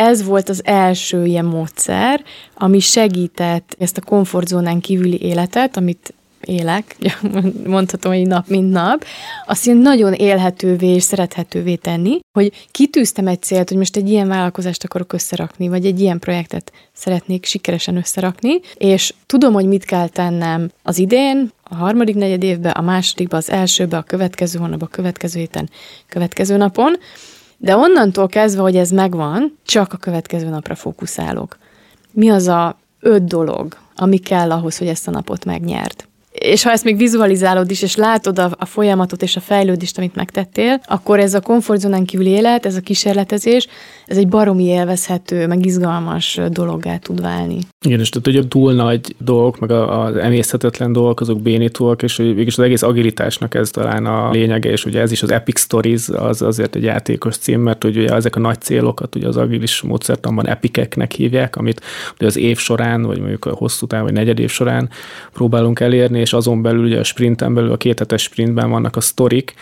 ez 0.00 0.24
volt 0.24 0.48
az 0.48 0.64
első 0.64 1.26
ilyen 1.26 1.44
módszer, 1.44 2.22
ami 2.54 2.78
segített 2.78 3.76
ezt 3.78 3.96
a 3.96 4.00
komfortzónán 4.00 4.80
kívüli 4.80 5.22
életet, 5.22 5.76
amit 5.76 6.14
élek, 6.40 6.96
mondhatom, 7.66 8.12
hogy 8.12 8.26
nap, 8.26 8.48
mint 8.48 8.72
nap, 8.72 9.04
azt 9.46 9.66
én 9.66 9.76
nagyon 9.76 10.12
élhetővé 10.12 10.86
és 10.86 11.02
szerethetővé 11.02 11.74
tenni, 11.74 12.18
hogy 12.38 12.66
kitűztem 12.70 13.26
egy 13.26 13.42
célt, 13.42 13.68
hogy 13.68 13.78
most 13.78 13.96
egy 13.96 14.10
ilyen 14.10 14.28
vállalkozást 14.28 14.84
akarok 14.84 15.12
összerakni, 15.12 15.68
vagy 15.68 15.86
egy 15.86 16.00
ilyen 16.00 16.18
projektet 16.18 16.72
szeretnék 16.92 17.44
sikeresen 17.44 17.96
összerakni, 17.96 18.60
és 18.74 19.14
tudom, 19.26 19.52
hogy 19.52 19.66
mit 19.66 19.84
kell 19.84 20.08
tennem 20.08 20.70
az 20.82 20.98
idén, 20.98 21.52
a 21.62 21.74
harmadik 21.74 22.14
negyed 22.14 22.42
évben, 22.42 22.72
a 22.72 22.80
másodikban, 22.80 23.38
az 23.38 23.50
elsőben, 23.50 24.00
a 24.00 24.02
következő 24.02 24.58
hónapban, 24.58 24.88
a 24.90 24.94
következő 24.94 25.38
héten, 25.38 25.70
következő 26.08 26.56
napon, 26.56 26.96
de 27.62 27.76
onnantól 27.76 28.28
kezdve, 28.28 28.62
hogy 28.62 28.76
ez 28.76 28.90
megvan, 28.90 29.58
csak 29.64 29.92
a 29.92 29.96
következő 29.96 30.48
napra 30.48 30.74
fókuszálok. 30.74 31.58
Mi 32.12 32.30
az 32.30 32.48
a 32.48 32.78
öt 33.00 33.24
dolog, 33.24 33.76
ami 33.96 34.18
kell 34.18 34.50
ahhoz, 34.50 34.78
hogy 34.78 34.86
ezt 34.86 35.08
a 35.08 35.10
napot 35.10 35.44
megnyert? 35.44 36.08
És 36.32 36.62
ha 36.62 36.70
ezt 36.70 36.84
még 36.84 36.96
vizualizálod 36.96 37.70
is, 37.70 37.82
és 37.82 37.96
látod 37.96 38.38
a, 38.38 38.50
a 38.58 38.64
folyamatot 38.64 39.22
és 39.22 39.36
a 39.36 39.40
fejlődést, 39.40 39.98
amit 39.98 40.14
megtettél, 40.14 40.80
akkor 40.86 41.20
ez 41.20 41.34
a 41.34 41.40
komfortzónán 41.40 42.04
kívül 42.04 42.26
élet, 42.26 42.66
ez 42.66 42.76
a 42.76 42.80
kísérletezés, 42.80 43.66
ez 44.06 44.16
egy 44.16 44.28
baromi 44.28 44.64
élvezhető, 44.64 45.46
meg 45.46 45.66
izgalmas 45.66 46.40
dologgá 46.50 46.96
tud 46.96 47.20
válni. 47.20 47.58
Igen, 47.84 48.00
és 48.00 48.08
tehát 48.08 48.26
ugye 48.26 48.48
túl 48.48 48.72
nagy 48.72 49.14
dolgok, 49.18 49.58
meg 49.58 49.70
az 49.70 50.16
emészhetetlen 50.16 50.92
dolgok, 50.92 51.20
azok 51.20 51.40
bénítóak, 51.40 52.02
és 52.02 52.16
végülis 52.16 52.58
az 52.58 52.64
egész 52.64 52.82
agilitásnak 52.82 53.54
ez 53.54 53.70
talán 53.70 54.06
a 54.06 54.30
lényege, 54.30 54.70
és 54.70 54.84
ugye 54.84 55.00
ez 55.00 55.12
is 55.12 55.22
az 55.22 55.30
Epic 55.30 55.60
Stories, 55.60 56.08
az 56.08 56.42
azért 56.42 56.74
egy 56.74 56.82
játékos 56.82 57.36
cím, 57.36 57.60
mert 57.60 57.84
ugye 57.84 58.14
ezek 58.14 58.36
a 58.36 58.40
nagy 58.40 58.60
célokat 58.60 59.14
ugye 59.16 59.28
az 59.28 59.36
agilis 59.36 59.80
módszertanban 59.80 60.48
epikeknek 60.48 61.12
hívják, 61.12 61.56
amit 61.56 61.80
ugye 62.14 62.26
az 62.26 62.36
év 62.36 62.58
során, 62.58 63.02
vagy 63.02 63.18
mondjuk 63.18 63.44
a 63.44 63.54
hosszú 63.54 63.86
táv, 63.86 64.02
vagy 64.02 64.12
negyed 64.12 64.38
év 64.38 64.50
során 64.50 64.88
próbálunk 65.32 65.80
elérni, 65.80 66.19
és 66.20 66.32
azon 66.32 66.62
belül 66.62 66.84
ugye 66.84 66.98
a 66.98 67.04
sprinten 67.04 67.54
belül, 67.54 67.72
a 67.72 67.76
kéthetes 67.76 68.22
sprintben 68.22 68.70
vannak 68.70 68.96
a 68.96 69.00
sztorik, 69.00 69.54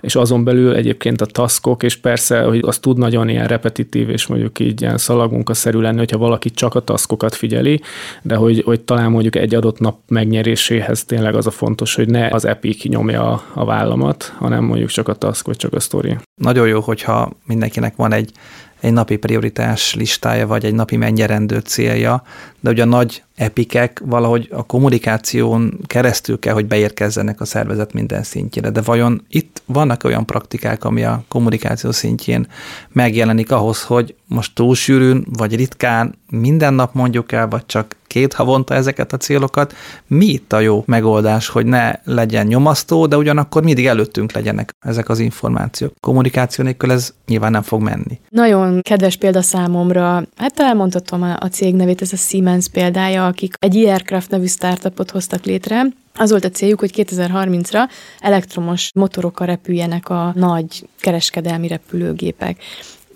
és 0.00 0.14
azon 0.14 0.44
belül 0.44 0.74
egyébként 0.74 1.20
a 1.20 1.26
taskok, 1.26 1.82
és 1.82 1.96
persze, 1.96 2.42
hogy 2.42 2.60
az 2.62 2.78
tud 2.78 2.98
nagyon 2.98 3.28
ilyen 3.28 3.46
repetitív, 3.46 4.10
és 4.10 4.26
mondjuk 4.26 4.58
így 4.58 4.80
ilyen 4.80 4.98
szerű 5.46 5.78
lenni, 5.78 5.98
hogyha 5.98 6.18
valaki 6.18 6.50
csak 6.50 6.74
a 6.74 6.80
taskokat 6.80 7.34
figyeli, 7.34 7.80
de 8.22 8.34
hogy, 8.34 8.62
hogy 8.64 8.80
talán 8.80 9.10
mondjuk 9.10 9.36
egy 9.36 9.54
adott 9.54 9.78
nap 9.78 9.98
megnyeréséhez 10.08 11.04
tényleg 11.04 11.34
az 11.34 11.46
a 11.46 11.50
fontos, 11.50 11.94
hogy 11.94 12.08
ne 12.08 12.28
az 12.28 12.44
Epic 12.44 12.84
nyomja 12.84 13.42
a 13.52 13.64
vállamat, 13.64 14.34
hanem 14.38 14.64
mondjuk 14.64 14.88
csak 14.88 15.08
a 15.08 15.14
task, 15.14 15.46
vagy 15.46 15.56
csak 15.56 15.72
a 15.72 15.80
story. 15.80 16.16
Nagyon 16.42 16.68
jó, 16.68 16.80
hogyha 16.80 17.30
mindenkinek 17.46 17.96
van 17.96 18.12
egy 18.12 18.30
egy 18.80 18.92
napi 18.92 19.16
prioritás 19.16 19.94
listája, 19.94 20.46
vagy 20.46 20.64
egy 20.64 20.74
napi 20.74 20.96
mennyerendő 20.96 21.58
célja, 21.58 22.22
de 22.60 22.70
ugye 22.70 22.82
a 22.82 22.86
nagy 22.86 23.22
epikek 23.34 24.02
valahogy 24.04 24.48
a 24.52 24.66
kommunikáción 24.66 25.80
keresztül 25.86 26.38
kell, 26.38 26.54
hogy 26.54 26.66
beérkezzenek 26.66 27.40
a 27.40 27.44
szervezet 27.44 27.92
minden 27.92 28.22
szintjére. 28.22 28.70
De 28.70 28.80
vajon 28.80 29.24
itt 29.28 29.62
vannak 29.66 30.04
olyan 30.04 30.26
praktikák, 30.26 30.84
ami 30.84 31.04
a 31.04 31.24
kommunikáció 31.28 31.90
szintjén 31.90 32.46
megjelenik 32.92 33.50
ahhoz, 33.50 33.82
hogy 33.82 34.14
most 34.26 34.54
túlsűrűn, 34.54 35.26
vagy 35.38 35.54
ritkán 35.54 36.14
minden 36.30 36.74
nap 36.74 36.94
mondjuk 36.94 37.32
el, 37.32 37.48
vagy 37.48 37.66
csak 37.66 37.95
két 38.06 38.32
havonta 38.32 38.74
ezeket 38.74 39.12
a 39.12 39.16
célokat. 39.16 39.74
Mi 40.06 40.26
itt 40.26 40.52
a 40.52 40.60
jó 40.60 40.82
megoldás, 40.86 41.48
hogy 41.48 41.66
ne 41.66 41.92
legyen 42.04 42.46
nyomasztó, 42.46 43.06
de 43.06 43.16
ugyanakkor 43.16 43.62
mindig 43.62 43.86
előttünk 43.86 44.32
legyenek 44.32 44.74
ezek 44.80 45.08
az 45.08 45.18
információk. 45.18 45.92
Kommunikáció 46.00 46.64
nélkül 46.64 46.92
ez 46.92 47.14
nyilván 47.26 47.50
nem 47.50 47.62
fog 47.62 47.82
menni. 47.82 48.20
Nagyon 48.28 48.80
kedves 48.80 49.16
példa 49.16 49.42
számomra, 49.42 50.22
hát 50.36 50.60
elmondhatom 50.60 51.22
a 51.22 51.48
cég 51.48 51.74
nevét, 51.74 52.02
ez 52.02 52.12
a 52.12 52.16
Siemens 52.16 52.68
példája, 52.68 53.26
akik 53.26 53.54
egy 53.58 53.76
e-aircraft 53.76 54.30
nevű 54.30 54.46
startupot 54.46 55.10
hoztak 55.10 55.44
létre, 55.44 55.86
az 56.18 56.30
volt 56.30 56.44
a 56.44 56.50
céljuk, 56.50 56.80
hogy 56.80 56.92
2030-ra 56.96 57.88
elektromos 58.20 58.90
motorokkal 58.94 59.46
repüljenek 59.46 60.08
a 60.08 60.32
nagy 60.34 60.88
kereskedelmi 61.00 61.68
repülőgépek 61.68 62.62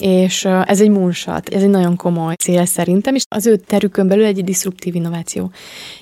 és 0.01 0.45
ez 0.45 0.81
egy 0.81 0.91
moonshot, 0.91 1.49
ez 1.49 1.63
egy 1.63 1.69
nagyon 1.69 1.97
komoly 1.97 2.35
cél 2.35 2.65
szerintem, 2.65 3.15
és 3.15 3.23
az 3.29 3.47
ő 3.47 3.57
terükön 3.57 4.09
belül 4.09 4.25
egy 4.25 4.45
diszruptív 4.45 4.95
innováció. 4.95 5.51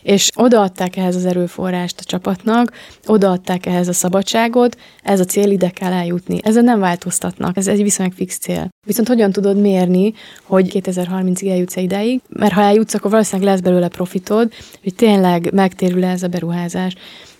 És 0.03 0.31
odaadták 0.35 0.97
ehhez 0.97 1.17
az 1.17 1.25
erőforrást 1.25 2.01
a 2.01 2.05
csapatnak, 2.05 2.73
odaadták 3.07 3.67
ehhez 3.67 3.89
a 3.89 3.93
szabadságot, 3.93 4.77
ez 5.03 5.21
a 5.21 5.25
cél 5.25 5.51
ide 5.51 5.71
kell 5.71 5.93
eljutni. 5.93 6.39
Ezzel 6.43 6.63
nem 6.63 6.81
változtatnak, 6.81 7.57
ez 7.57 7.67
egy 7.67 7.83
viszonylag 7.83 8.15
fix 8.15 8.39
cél. 8.39 8.69
Viszont 8.87 9.09
hogyan 9.09 9.33
tudod 9.33 9.61
mérni, 9.61 10.13
hogy 10.43 10.71
2030-ig 10.85 11.51
eljutsz 11.51 11.77
-e 11.77 11.81
ideig? 11.81 12.21
Mert 12.29 12.53
ha 12.53 12.61
eljutsz, 12.61 12.95
akkor 12.95 13.11
valószínűleg 13.11 13.53
lesz 13.53 13.61
belőle 13.61 13.89
profitod, 13.89 14.53
hogy 14.83 14.95
tényleg 14.95 15.53
megtérül 15.53 16.05
ez 16.05 16.23
a 16.23 16.29
beruházás. 16.29 16.95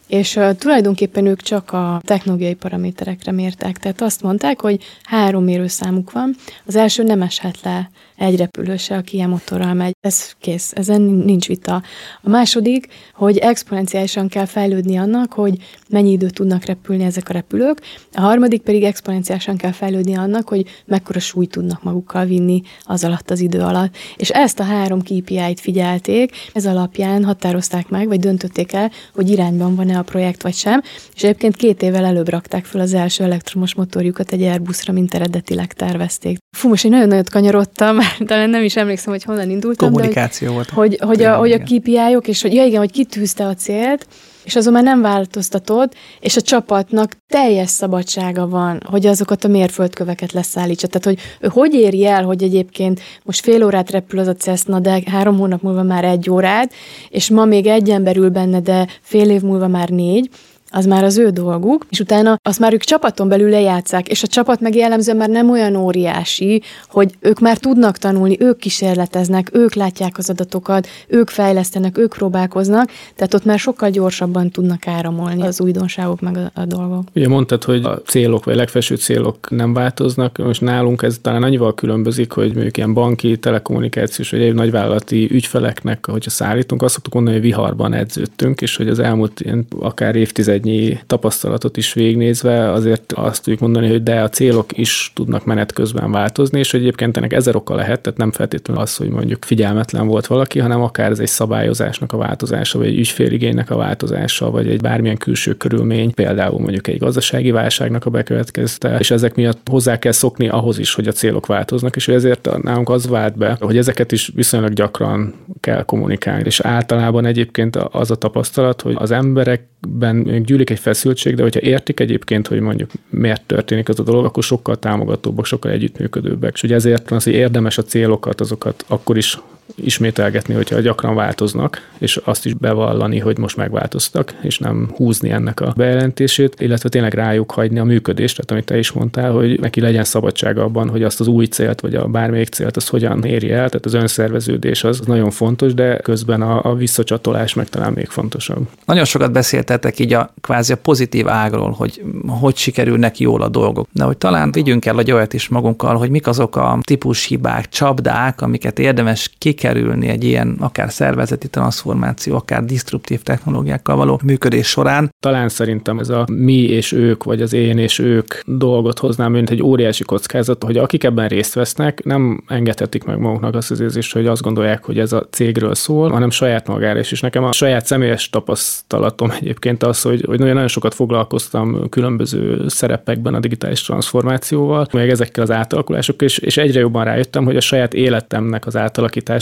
És 0.09 0.37
uh, 0.37 0.57
tulajdonképpen 0.57 1.27
ők 1.27 1.41
csak 1.43 1.73
a 1.73 2.01
technológiai 2.05 2.55
paraméterekre 2.55 3.33
mértek. 3.33 3.79
Tehát 3.79 4.01
azt 4.01 4.23
mondták, 4.23 4.61
hogy 4.61 4.85
három 5.03 5.45
mérőszámuk 5.45 6.13
van. 6.13 6.35
Az 6.67 6.77
első 6.77 7.03
nem 7.03 7.23
eshet 7.23 7.61
le 7.63 7.91
egy 8.19 8.37
repülő 8.37 8.77
se, 8.77 8.97
aki 8.97 9.17
ilyen 9.17 9.29
motorral 9.29 9.75
megy. 9.75 9.97
Ez 10.01 10.33
kész, 10.41 10.73
ezen 10.75 11.01
nincs 11.01 11.47
vita. 11.47 11.83
A 12.23 12.29
második, 12.29 12.89
hogy 13.15 13.37
exponenciálisan 13.37 14.29
kell 14.29 14.45
fejlődni 14.45 14.97
annak, 14.97 15.33
hogy 15.33 15.59
mennyi 15.89 16.11
időt 16.11 16.35
tudnak 16.35 16.65
repülni 16.65 17.05
ezek 17.05 17.29
a 17.29 17.33
repülők. 17.33 17.81
A 18.15 18.21
harmadik 18.21 18.63
pedig 18.63 18.83
exponenciálisan 18.83 19.57
kell 19.57 19.73
fejlődni 19.73 20.17
annak, 20.17 20.49
hogy 20.49 20.83
mekkora 20.87 21.19
súlyt 21.19 21.51
tudnak 21.51 21.83
magukkal 21.83 22.25
vinni 22.25 22.63
az 22.83 23.05
alatt 23.05 23.31
az 23.31 23.41
idő 23.41 23.61
alatt. 23.61 23.97
És 24.17 24.31
ezt 24.31 24.61
a 24.61 24.65
három 24.65 25.03
KPI-t 25.03 25.61
figyelték, 25.61 26.37
ez 26.53 26.67
alapján 26.67 27.25
határozták 27.25 27.89
meg, 27.89 28.07
vagy 28.07 28.21
döntötték 28.21 28.73
el, 28.73 28.91
hogy 29.15 29.31
irányban 29.31 29.75
van-e 29.75 29.98
a 29.99 30.03
projekt 30.03 30.43
vagy 30.43 30.55
sem, 30.55 30.83
és 31.15 31.23
egyébként 31.23 31.57
két 31.57 31.83
évvel 31.83 32.05
előbb 32.05 32.29
rakták 32.29 32.65
fel 32.65 32.81
az 32.81 32.95
első 32.95 33.25
elektromos 33.25 33.75
motorjukat 33.75 34.33
egy 34.33 34.43
Airbusra, 34.43 34.93
mint 34.93 35.15
eredetileg 35.15 35.73
tervezték. 35.73 36.39
Fú, 36.57 36.69
most 36.69 36.85
én 36.85 36.91
nagyon 36.91 37.09
nagyot 37.09 37.31
kanyarodtam, 37.31 37.99
talán 38.27 38.51
nem 38.51 38.63
is 38.63 38.77
emlékszem, 38.77 39.13
hogy 39.13 39.25
honnan 39.25 39.51
indultam. 39.51 39.93
Kommunikáció 39.93 40.49
de, 40.49 40.55
hogy, 40.55 40.67
volt. 40.75 40.99
Hogy, 40.99 41.09
hogy, 41.09 41.23
a, 41.23 41.37
hogy 41.37 41.53
a 41.53 41.59
KPI-ok, 41.59 42.29
és 42.29 42.43
hogy 42.43 42.55
ja 42.55 42.65
igen, 42.65 42.79
hogy 42.79 42.93
kitűzte 42.93 43.47
a 43.47 43.55
célt, 43.55 44.07
és 44.49 44.57
azon 44.57 44.73
már 44.73 44.83
nem 44.83 45.01
változtatod, 45.01 45.93
és 46.21 46.37
a 46.37 46.41
csapatnak 46.41 47.13
teljes 47.27 47.71
szabadsága 47.71 48.49
van, 48.49 48.83
hogy 48.85 49.07
azokat 49.07 49.45
a 49.45 49.49
mérföldköveket 49.49 50.33
leszállítsa. 50.33 50.87
Tehát, 50.87 51.05
hogy 51.05 51.19
ő 51.41 51.49
hogy 51.53 51.75
éri 51.75 52.07
el, 52.07 52.25
hogy 52.25 52.43
egyébként 52.43 53.01
most 53.25 53.41
fél 53.41 53.65
órát 53.65 53.91
repül 53.91 54.19
az 54.19 54.27
a 54.27 54.35
Cessna, 54.35 54.79
de 54.79 55.03
három 55.07 55.39
hónap 55.39 55.63
múlva 55.63 55.83
már 55.83 56.05
egy 56.05 56.31
órát, 56.31 56.73
és 57.09 57.31
ma 57.31 57.45
még 57.45 57.67
egy 57.67 57.91
ember 57.91 58.17
ül 58.17 58.31
benne, 58.31 58.61
de 58.61 58.87
fél 59.01 59.31
év 59.31 59.43
múlva 59.43 59.67
már 59.67 59.89
négy, 59.89 60.31
az 60.71 60.87
már 60.87 61.05
az 61.05 61.19
ő 61.19 61.29
dolguk, 61.29 61.87
és 61.91 62.01
utána 62.01 62.39
azt 62.43 62.59
már 62.59 62.73
ők 62.73 62.83
csapaton 62.83 63.29
belül 63.29 63.51
lejátszák, 63.51 64.09
és 64.09 64.23
a 64.23 64.27
csapat 64.27 64.61
meg 64.61 64.75
jellemzően 64.75 65.17
már 65.17 65.29
nem 65.29 65.51
olyan 65.51 65.77
óriási, 65.77 66.63
hogy 66.89 67.15
ők 67.21 67.41
már 67.41 67.59
tudnak 67.59 67.97
tanulni, 67.97 68.37
ők 68.41 68.59
kísérleteznek, 68.59 69.51
ők 69.53 69.75
látják 69.75 70.19
az 70.19 70.31
adatokat, 70.31 70.89
ők 71.07 71.29
fejlesztenek, 71.29 71.99
ők 71.99 72.15
próbálkoznak, 72.15 72.91
tehát 73.17 73.35
ott 73.35 73.45
már 73.45 73.59
sokkal 73.59 73.91
gyorsabban 73.91 74.51
tudnak 74.51 74.87
áramolni 74.87 75.43
az 75.43 75.61
újdonságok 75.61 76.21
meg 76.21 76.37
a, 76.37 76.61
a 76.61 76.65
dolgok. 76.65 77.09
Ugye 77.15 77.29
mondtad, 77.29 77.65
hogy 77.65 77.85
a 77.85 78.03
célok 78.07 78.45
vagy 78.45 78.55
a 78.55 78.57
legfelső 78.57 78.97
célok 78.97 79.51
nem 79.51 79.73
változnak, 79.73 80.39
most 80.39 80.61
nálunk 80.61 81.03
ez 81.03 81.19
talán 81.23 81.43
annyival 81.43 81.75
különbözik, 81.75 82.33
hogy 82.33 82.53
mondjuk 82.53 82.77
ilyen 82.77 82.95
banki, 82.95 83.39
telekommunikációs 83.39 84.31
vagy 84.31 84.41
egy 84.41 84.55
nagyvállalati 84.55 85.29
ügyfeleknek, 85.31 86.07
hogyha 86.07 86.31
szállítunk, 86.31 86.83
azt 86.83 86.95
szoktuk 86.95 87.15
mondani, 87.15 87.37
hogy 87.37 87.45
viharban 87.45 87.93
edződtünk, 87.93 88.61
és 88.61 88.77
hogy 88.77 88.89
az 88.89 88.99
elmúlt 88.99 89.41
ilyen 89.41 89.67
akár 89.81 90.17
évtized 90.17 90.58
évtizednyi 90.67 91.01
tapasztalatot 91.07 91.77
is 91.77 91.93
végnézve 91.93 92.73
azért 92.73 93.13
azt 93.13 93.43
tudjuk 93.43 93.61
mondani, 93.61 93.89
hogy 93.89 94.03
de 94.03 94.21
a 94.21 94.29
célok 94.29 94.79
is 94.79 95.13
tudnak 95.15 95.45
menet 95.45 95.73
közben 95.73 96.11
változni, 96.11 96.59
és 96.59 96.75
egyébként 96.75 97.17
ennek 97.17 97.33
ezer 97.33 97.57
oka 97.57 97.75
lehet, 97.75 98.01
tehát 98.01 98.19
nem 98.19 98.33
feltétlenül 98.33 98.83
az, 98.83 98.97
hogy 98.97 99.09
mondjuk 99.09 99.45
figyelmetlen 99.45 100.07
volt 100.07 100.27
valaki, 100.27 100.59
hanem 100.59 100.83
akár 100.83 101.11
ez 101.11 101.19
egy 101.19 101.27
szabályozásnak 101.27 102.13
a 102.13 102.17
változása, 102.17 102.79
vagy 102.79 102.87
egy 102.87 102.99
ügyféligénynek 102.99 103.71
a 103.71 103.77
változása, 103.77 104.51
vagy 104.51 104.69
egy 104.69 104.81
bármilyen 104.81 105.17
külső 105.17 105.55
körülmény, 105.55 106.15
például 106.15 106.59
mondjuk 106.59 106.87
egy 106.87 106.99
gazdasági 106.99 107.51
válságnak 107.51 108.07
a 108.07 108.11
bekövetkezte, 108.11 108.97
és 108.99 109.11
ezek 109.11 109.35
miatt 109.35 109.69
hozzá 109.71 109.99
kell 109.99 110.13
szokni 110.13 110.49
ahhoz 110.49 110.79
is, 110.79 110.95
hogy 110.95 111.09
a 111.09 111.13
célok 111.13 111.47
változnak, 111.47 111.97
és 111.97 112.09
ezért 112.09 112.63
nálunk 112.63 112.89
az 112.89 113.09
vált 113.09 113.37
be, 113.37 113.57
hogy 113.61 113.77
ezeket 113.77 114.13
is 114.13 114.31
viszonylag 114.35 114.73
gyakran 114.73 115.35
kell 115.61 115.83
kommunikálni, 115.83 116.43
és 116.45 116.61
általában 116.61 117.25
egyébként 117.25 117.77
az 117.77 118.11
a 118.11 118.15
tapasztalat, 118.15 118.81
hogy 118.81 118.95
az 118.99 119.11
emberekben 119.11 120.43
gyűlik 120.43 120.71
egy 120.71 120.79
feszültség, 120.79 121.35
de 121.35 121.43
hogyha 121.43 121.61
értik 121.61 122.01
egyébként, 122.01 122.47
hogy 122.47 122.61
mondjuk 122.61 122.91
miért 123.11 123.43
történik 123.43 123.89
ez 123.89 123.99
a 123.99 124.03
dolog, 124.03 124.25
akkor 124.25 124.43
sokkal 124.43 124.77
támogatóbbak, 124.77 125.45
sokkal 125.45 125.71
együttműködőbbek. 125.71 126.53
És 126.55 126.63
ugye 126.63 126.75
ezért 126.75 127.09
van 127.09 127.19
az, 127.19 127.25
hogy 127.25 127.33
érdemes 127.33 127.79
a 127.79 127.83
célokat, 127.83 128.41
azokat 128.41 128.85
akkor 128.89 129.17
is 129.17 129.39
ismételgetni, 129.75 130.55
hogyha 130.55 130.81
gyakran 130.81 131.15
változnak, 131.15 131.89
és 131.99 132.17
azt 132.17 132.47
is 132.47 132.55
bevallani, 132.55 133.19
hogy 133.19 133.39
most 133.39 133.57
megváltoztak, 133.57 134.35
és 134.43 134.59
nem 134.59 134.91
húzni 134.97 135.31
ennek 135.31 135.61
a 135.61 135.73
bejelentését, 135.77 136.61
illetve 136.61 136.89
tényleg 136.89 137.15
rájuk 137.15 137.51
hagyni 137.51 137.79
a 137.79 137.85
működést, 137.85 138.37
tehát 138.37 138.51
amit 138.51 138.65
te 138.65 138.79
is 138.79 138.93
mondtál, 138.93 139.31
hogy 139.31 139.61
neki 139.61 139.81
legyen 139.81 140.05
szabadsága 140.05 140.63
abban, 140.63 140.89
hogy 140.89 141.03
azt 141.03 141.21
az 141.21 141.27
új 141.27 141.47
célt, 141.47 141.81
vagy 141.81 141.95
a 141.95 142.07
bármelyik 142.07 142.49
célt, 142.49 142.77
az 142.77 142.89
hogyan 142.89 143.25
érje 143.25 143.57
el, 143.57 143.69
tehát 143.69 143.85
az 143.85 143.95
önszerveződés 143.95 144.85
az, 144.85 145.01
nagyon 145.01 145.31
fontos, 145.31 145.75
de 145.75 145.97
közben 145.97 146.43
a, 146.43 146.71
a 146.71 146.75
visszacsatolás 146.75 147.55
meg 147.55 147.69
talán 147.69 147.93
még 147.93 148.07
fontosabb. 148.07 148.69
Nagyon 148.85 149.05
sokat 149.05 149.33
beszéltetek 149.33 149.99
így 149.99 150.13
a 150.13 150.35
kvázi 150.41 150.73
a 150.73 150.77
pozitív 150.77 151.29
ágról, 151.29 151.71
hogy 151.71 152.03
hogy 152.27 152.57
sikerülnek 152.57 153.19
jól 153.19 153.43
a 153.43 153.49
dolgok. 153.49 153.89
De 153.93 154.05
hogy 154.05 154.17
talán 154.17 154.53
vigyünk 154.53 154.87
el 154.87 154.99
egy 154.99 155.11
olyat 155.11 155.33
is 155.33 155.49
magunkkal, 155.49 155.97
hogy 155.97 156.11
mik 156.11 156.27
azok 156.27 156.57
a 156.57 156.79
típus 156.83 157.25
hibák, 157.25 157.69
csapdák, 157.69 158.41
amiket 158.41 158.79
érdemes 158.79 159.31
kik 159.39 159.58
kikerülni 159.59 160.09
egy 160.09 160.25
ilyen 160.25 160.57
akár 160.61 160.93
szervezeti 160.93 161.49
transformáció, 161.49 162.37
akár 162.37 162.65
disruptív 162.65 163.23
technológiákkal 163.23 163.97
való 163.97 164.21
működés 164.25 164.67
során. 164.67 165.15
Talán 165.21 165.49
szerintem 165.49 165.99
ez 165.99 166.09
a 166.09 166.27
mi 166.33 166.63
és 166.63 166.93
ők, 166.93 167.25
vagy 167.25 167.43
az 167.43 167.53
én 167.53 167.79
és 167.79 167.99
ők 167.99 168.35
dolgot 168.45 168.99
hoznám, 168.99 169.33
mint 169.33 169.51
egy 169.51 169.63
óriási 169.63 170.05
kockázat, 170.05 170.65
hogy 170.65 170.77
akik 170.77 171.05
ebben 171.05 171.29
részt 171.29 171.55
vesznek, 171.55 172.05
nem 172.05 172.45
engedhetik 172.47 173.05
meg 173.05 173.19
maguknak 173.19 173.55
azt 173.55 173.71
az 173.71 173.81
érzést, 173.81 174.13
hogy 174.13 174.27
azt 174.27 174.43
gondolják, 174.43 174.85
hogy 174.85 174.99
ez 174.99 175.13
a 175.13 175.27
cégről 175.31 175.75
szól, 175.75 176.11
hanem 176.11 176.31
saját 176.31 176.67
magára 176.67 176.99
is. 176.99 177.13
És 177.13 177.21
nekem 177.21 177.45
a 177.45 177.53
saját 177.53 177.87
személyes 177.87 178.31
tapasztalatom 178.31 179.31
egyébként 179.41 179.83
az, 179.83 180.03
hogy, 180.03 180.25
hogy 180.27 180.39
nagyon, 180.39 180.69
sokat 180.69 180.95
foglalkoztam 180.95 181.89
különböző 181.89 182.69
szerepekben 182.69 183.35
a 183.35 183.41
digitális 183.41 183.83
transformációval, 183.83 184.87
meg 184.93 185.11
ezekkel 185.11 185.43
az 185.43 185.51
átalakulásokkal, 185.51 186.27
és, 186.27 186.39
és 186.39 186.57
egyre 186.57 186.81
jobban 186.81 187.05
rájöttem, 187.05 187.45
hogy 187.45 187.57
a 187.57 187.61
saját 187.61 187.95
életemnek 187.95 188.67
az 188.67 188.77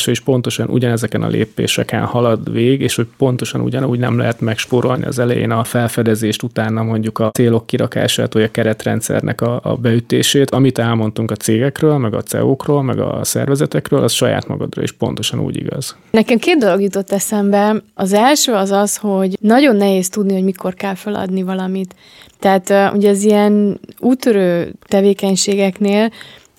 átalakítása 0.07 0.11
és 0.11 0.21
pontosan 0.21 0.69
ugyanezeken 0.69 1.23
a 1.23 1.29
lépéseken 1.29 2.05
halad 2.05 2.53
vég, 2.53 2.81
és 2.81 2.95
hogy 2.95 3.07
pontosan 3.17 3.61
ugyanúgy 3.61 3.99
nem 3.99 4.19
lehet 4.19 4.41
megspórolni 4.41 5.05
az 5.05 5.19
elején 5.19 5.51
a 5.51 5.65
felfedezést, 5.65 6.43
utána 6.43 6.83
mondjuk 6.83 7.19
a 7.19 7.31
célok 7.31 7.67
kirakását, 7.67 8.33
vagy 8.33 8.43
a 8.43 8.51
keretrendszernek 8.51 9.41
a, 9.41 9.61
a 9.63 9.75
beütését. 9.75 10.51
Amit 10.51 10.79
elmondtunk 10.79 11.31
a 11.31 11.37
cégekről, 11.37 11.99
meg 11.99 12.15
a 12.15 12.23
CEO-król, 12.23 12.83
meg 12.83 12.99
a 12.99 13.25
szervezetekről, 13.25 14.03
az 14.03 14.13
saját 14.13 14.49
magadra 14.49 14.83
is 14.83 14.93
pontosan 14.93 15.41
úgy 15.41 15.57
igaz. 15.57 15.97
Nekem 16.11 16.39
két 16.39 16.59
dolog 16.59 16.81
jutott 16.81 17.13
eszembe. 17.13 17.83
Az 17.95 18.13
első 18.13 18.53
az 18.53 18.71
az, 18.71 18.97
hogy 18.97 19.37
nagyon 19.41 19.77
nehéz 19.77 20.09
tudni, 20.09 20.33
hogy 20.33 20.45
mikor 20.45 20.75
kell 20.75 20.95
feladni 20.95 21.43
valamit. 21.43 21.95
Tehát 22.39 22.95
ugye 22.95 23.11
az 23.11 23.23
ilyen 23.23 23.81
útörő 24.01 24.75
tevékenységeknél 24.89 26.11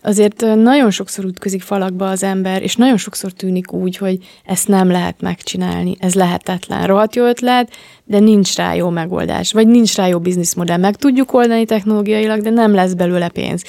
azért 0.08 0.42
nagyon 0.56 0.92
sokszor 0.92 1.26
ütközik 1.26 1.62
falakba 1.62 2.10
az 2.10 2.24
ember, 2.24 2.62
és 2.64 2.76
nagyon 2.76 2.98
sokszor 2.98 3.32
tűnik 3.32 3.72
úgy, 3.72 3.98
hogy 3.98 4.18
ezt 4.46 4.68
nem 4.68 4.92
lehet 4.92 5.22
megcsinálni, 5.22 5.96
ez 6.00 6.14
lehetetlen. 6.14 6.88
Rohadt 6.88 7.16
jó 7.16 7.26
ötlet, 7.26 7.72
de 8.04 8.20
nincs 8.20 8.56
rá 8.56 8.74
jó 8.74 8.90
megoldás, 8.90 9.54
vagy 9.54 9.68
nincs 9.68 9.96
rá 9.96 10.08
jó 10.08 10.20
bizniszmodell. 10.20 10.78
Meg 10.78 10.96
tudjuk 10.96 11.34
oldani 11.34 11.66
technológiailag, 11.66 12.42
de 12.42 12.50
nem 12.50 12.74
lesz 12.74 12.94
belőle 12.94 13.30
pénz 13.30 13.64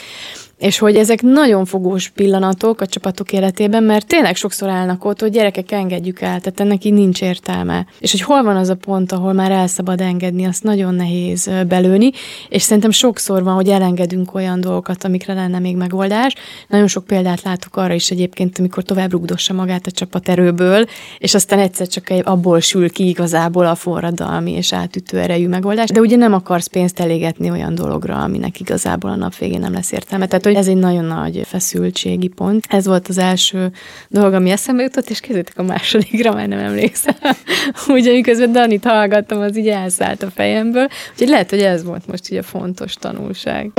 és 0.58 0.78
hogy 0.78 0.96
ezek 0.96 1.22
nagyon 1.22 1.64
fogós 1.64 2.08
pillanatok 2.08 2.80
a 2.80 2.86
csapatok 2.86 3.32
életében, 3.32 3.82
mert 3.82 4.06
tényleg 4.06 4.36
sokszor 4.36 4.68
állnak 4.68 5.04
ott, 5.04 5.20
hogy 5.20 5.30
gyerekek 5.30 5.72
engedjük 5.72 6.20
el, 6.20 6.40
tehát 6.40 6.60
ennek 6.60 6.84
így 6.84 6.92
nincs 6.92 7.22
értelme. 7.22 7.86
És 7.98 8.10
hogy 8.10 8.20
hol 8.20 8.42
van 8.42 8.56
az 8.56 8.68
a 8.68 8.74
pont, 8.74 9.12
ahol 9.12 9.32
már 9.32 9.50
el 9.50 9.66
szabad 9.66 10.00
engedni, 10.00 10.44
azt 10.44 10.62
nagyon 10.62 10.94
nehéz 10.94 11.50
belőni, 11.68 12.10
és 12.48 12.62
szerintem 12.62 12.90
sokszor 12.90 13.42
van, 13.42 13.54
hogy 13.54 13.68
elengedünk 13.68 14.34
olyan 14.34 14.60
dolgokat, 14.60 15.04
amikre 15.04 15.34
lenne 15.34 15.58
még 15.58 15.76
megoldás. 15.76 16.34
Nagyon 16.68 16.86
sok 16.86 17.04
példát 17.04 17.42
látok 17.42 17.76
arra 17.76 17.94
is 17.94 18.10
egyébként, 18.10 18.58
amikor 18.58 18.82
tovább 18.82 19.10
rugdossa 19.10 19.52
magát 19.52 19.86
a 19.86 19.90
csapat 19.90 20.28
erőből, 20.28 20.86
és 21.18 21.34
aztán 21.34 21.58
egyszer 21.58 21.86
csak 21.86 22.12
abból 22.22 22.60
sül 22.60 22.90
ki 22.90 23.08
igazából 23.08 23.66
a 23.66 23.74
forradalmi 23.74 24.52
és 24.52 24.72
átütő 24.72 25.18
erejű 25.18 25.48
megoldás. 25.48 25.88
De 25.88 26.00
ugye 26.00 26.16
nem 26.16 26.32
akarsz 26.32 26.66
pénzt 26.66 27.00
elégetni 27.00 27.50
olyan 27.50 27.74
dologra, 27.74 28.22
aminek 28.22 28.60
igazából 28.60 29.10
a 29.10 29.16
nap 29.16 29.36
végén 29.36 29.60
nem 29.60 29.72
lesz 29.72 29.92
értelme. 29.92 30.26
Tehát 30.26 30.46
hogy 30.48 30.56
ez 30.56 30.66
egy 30.66 30.76
nagyon 30.76 31.04
nagy 31.04 31.42
feszültségi 31.44 32.28
pont. 32.28 32.64
Ez 32.68 32.86
volt 32.86 33.08
az 33.08 33.18
első 33.18 33.70
dolog, 34.08 34.32
ami 34.32 34.50
eszembe 34.50 34.82
jutott, 34.82 35.10
és 35.10 35.20
kezdődtek 35.20 35.58
a 35.58 35.62
másodikra, 35.62 36.32
már 36.34 36.48
nem 36.48 36.58
emlékszem. 36.58 37.14
Úgy, 37.88 38.06
amiközben 38.06 38.52
Danit 38.52 38.84
hallgattam, 38.84 39.40
az 39.40 39.56
így 39.56 39.68
elszállt 39.68 40.22
a 40.22 40.30
fejemből. 40.30 40.88
Úgyhogy 41.12 41.28
lehet, 41.28 41.50
hogy 41.50 41.60
ez 41.60 41.84
volt 41.84 42.06
most 42.06 42.30
így 42.30 42.38
a 42.38 42.42
fontos 42.42 42.94
tanulság. 42.94 43.70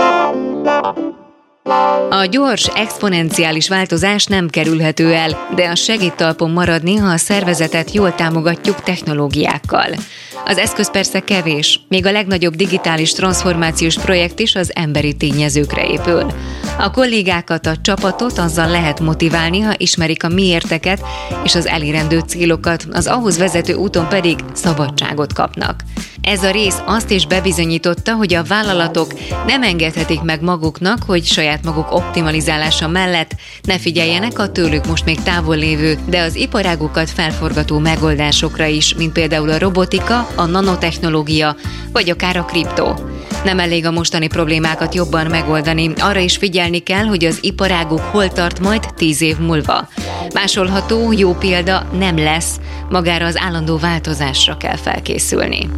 A 2.09 2.25
gyors, 2.25 2.67
exponenciális 2.67 3.69
változás 3.69 4.25
nem 4.25 4.47
kerülhető 4.47 5.13
el, 5.13 5.47
de 5.55 5.69
az 5.69 5.79
segít 5.79 6.15
talpon 6.15 6.51
maradni, 6.51 6.95
ha 6.95 7.07
a 7.07 7.17
szervezetet 7.17 7.91
jól 7.91 8.15
támogatjuk 8.15 8.81
technológiákkal. 8.81 9.87
Az 10.49 10.57
eszköz 10.57 10.91
persze 10.91 11.19
kevés, 11.19 11.79
még 11.87 12.05
a 12.05 12.11
legnagyobb 12.11 12.55
digitális 12.55 13.13
transformációs 13.13 13.95
projekt 13.95 14.39
is 14.39 14.55
az 14.55 14.71
emberi 14.75 15.13
tényezőkre 15.13 15.87
épül. 15.87 16.25
A 16.77 16.91
kollégákat, 16.91 17.65
a 17.65 17.77
csapatot 17.81 18.37
azzal 18.37 18.69
lehet 18.69 18.99
motiválni, 18.99 19.59
ha 19.59 19.73
ismerik 19.77 20.23
a 20.23 20.27
miérteket 20.27 21.01
és 21.43 21.55
az 21.55 21.67
elérendő 21.67 22.19
célokat, 22.19 22.87
az 22.91 23.07
ahhoz 23.07 23.37
vezető 23.37 23.73
úton 23.73 24.07
pedig 24.07 24.39
szabadságot 24.53 25.33
kapnak. 25.33 25.83
Ez 26.21 26.43
a 26.43 26.51
rész 26.51 26.81
azt 26.85 27.11
is 27.11 27.25
bebizonyította, 27.25 28.13
hogy 28.13 28.33
a 28.33 28.43
vállalatok 28.43 29.13
nem 29.47 29.63
engedhetik 29.63 30.21
meg 30.21 30.41
maguknak, 30.41 31.03
hogy 31.05 31.25
saját 31.25 31.63
maguk 31.63 31.91
optimalizálása 31.91 32.87
mellett 32.87 33.35
ne 33.61 33.79
figyeljenek 33.79 34.39
a 34.39 34.51
tőlük 34.51 34.87
most 34.87 35.05
még 35.05 35.21
távol 35.21 35.55
lévő, 35.55 35.97
de 36.05 36.21
az 36.21 36.35
iparágukat 36.35 37.09
felforgató 37.09 37.77
megoldásokra 37.79 38.65
is, 38.65 38.93
mint 38.95 39.11
például 39.11 39.49
a 39.49 39.59
robotika, 39.59 40.27
a 40.39 40.45
nanotechnológia, 40.45 41.55
vagy 41.91 42.09
akár 42.09 42.37
a 42.37 42.45
kriptó. 42.45 42.93
Nem 43.43 43.59
elég 43.59 43.85
a 43.85 43.91
mostani 43.91 44.27
problémákat 44.27 44.95
jobban 44.95 45.25
megoldani, 45.25 45.91
arra 45.97 46.19
is 46.19 46.37
figyelni 46.37 46.79
kell, 46.79 47.05
hogy 47.05 47.25
az 47.25 47.37
iparáguk 47.41 47.99
hol 47.99 48.27
tart 48.27 48.59
majd 48.59 48.93
tíz 48.95 49.21
év 49.21 49.37
múlva. 49.37 49.87
Másolható, 50.33 51.11
jó 51.11 51.33
példa 51.33 51.87
nem 51.97 52.17
lesz, 52.17 52.59
magára 52.89 53.25
az 53.25 53.37
állandó 53.37 53.77
változásra 53.77 54.57
kell 54.57 54.75
felkészülni. 54.75 55.69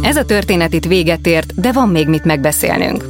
Ez 0.00 0.16
a 0.16 0.24
történet 0.24 0.72
itt 0.72 0.84
véget 0.84 1.26
ért, 1.26 1.60
de 1.60 1.72
van 1.72 1.88
még 1.88 2.08
mit 2.08 2.24
megbeszélnünk. 2.24 3.08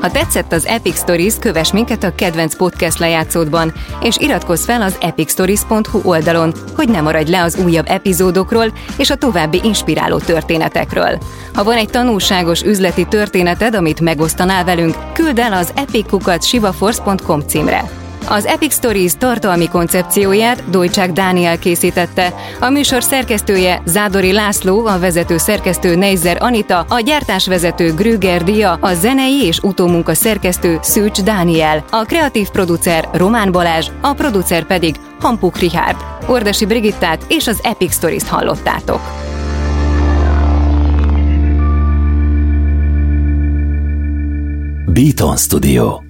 Ha 0.00 0.10
tetszett 0.10 0.52
az 0.52 0.66
Epic 0.66 0.98
Stories, 0.98 1.34
kövess 1.40 1.72
minket 1.72 2.02
a 2.02 2.14
kedvenc 2.14 2.56
podcast 2.56 2.98
lejátszódban, 2.98 3.72
és 4.02 4.16
iratkozz 4.16 4.64
fel 4.64 4.82
az 4.82 4.96
epicstories.hu 5.00 6.00
oldalon, 6.02 6.54
hogy 6.76 6.88
ne 6.88 7.00
maradj 7.00 7.30
le 7.30 7.42
az 7.42 7.58
újabb 7.64 7.86
epizódokról 7.88 8.72
és 8.96 9.10
a 9.10 9.16
további 9.16 9.60
inspiráló 9.64 10.18
történetekről. 10.18 11.18
Ha 11.54 11.64
van 11.64 11.76
egy 11.76 11.90
tanulságos 11.90 12.62
üzleti 12.62 13.06
történeted, 13.06 13.74
amit 13.74 14.00
megosztanál 14.00 14.64
velünk, 14.64 14.94
küld 15.12 15.38
el 15.38 15.52
az 15.52 15.72
epickukat.sivaforce.com 15.74 17.40
címre. 17.40 18.09
Az 18.32 18.46
Epic 18.46 18.74
Stories 18.74 19.12
tartalmi 19.18 19.68
koncepcióját 19.68 20.70
Dojcsák 20.70 21.12
Dániel 21.12 21.58
készítette. 21.58 22.34
A 22.60 22.70
műsor 22.70 23.02
szerkesztője 23.02 23.82
Zádori 23.84 24.32
László, 24.32 24.86
a 24.86 24.98
vezető 24.98 25.38
szerkesztő 25.38 25.96
Neizer 25.96 26.36
Anita, 26.40 26.84
a 26.88 27.00
gyártásvezető 27.00 27.94
Grüger 27.94 28.44
Dia, 28.44 28.72
a 28.72 28.94
zenei 28.94 29.44
és 29.44 29.58
utómunka 29.58 30.14
szerkesztő 30.14 30.78
Szűcs 30.82 31.22
Dániel, 31.22 31.84
a 31.90 32.04
kreatív 32.04 32.48
producer 32.48 33.08
Román 33.12 33.52
Balázs, 33.52 33.88
a 34.00 34.12
producer 34.12 34.66
pedig 34.66 34.94
Hampuk 35.20 35.58
Richard. 35.58 35.96
Ordasi 36.26 36.66
Brigittát 36.66 37.24
és 37.28 37.46
az 37.46 37.60
Epic 37.62 37.94
Stories-t 37.94 38.28
hallottátok. 38.28 39.00
Beaton 44.86 45.36
Studio 45.36 46.09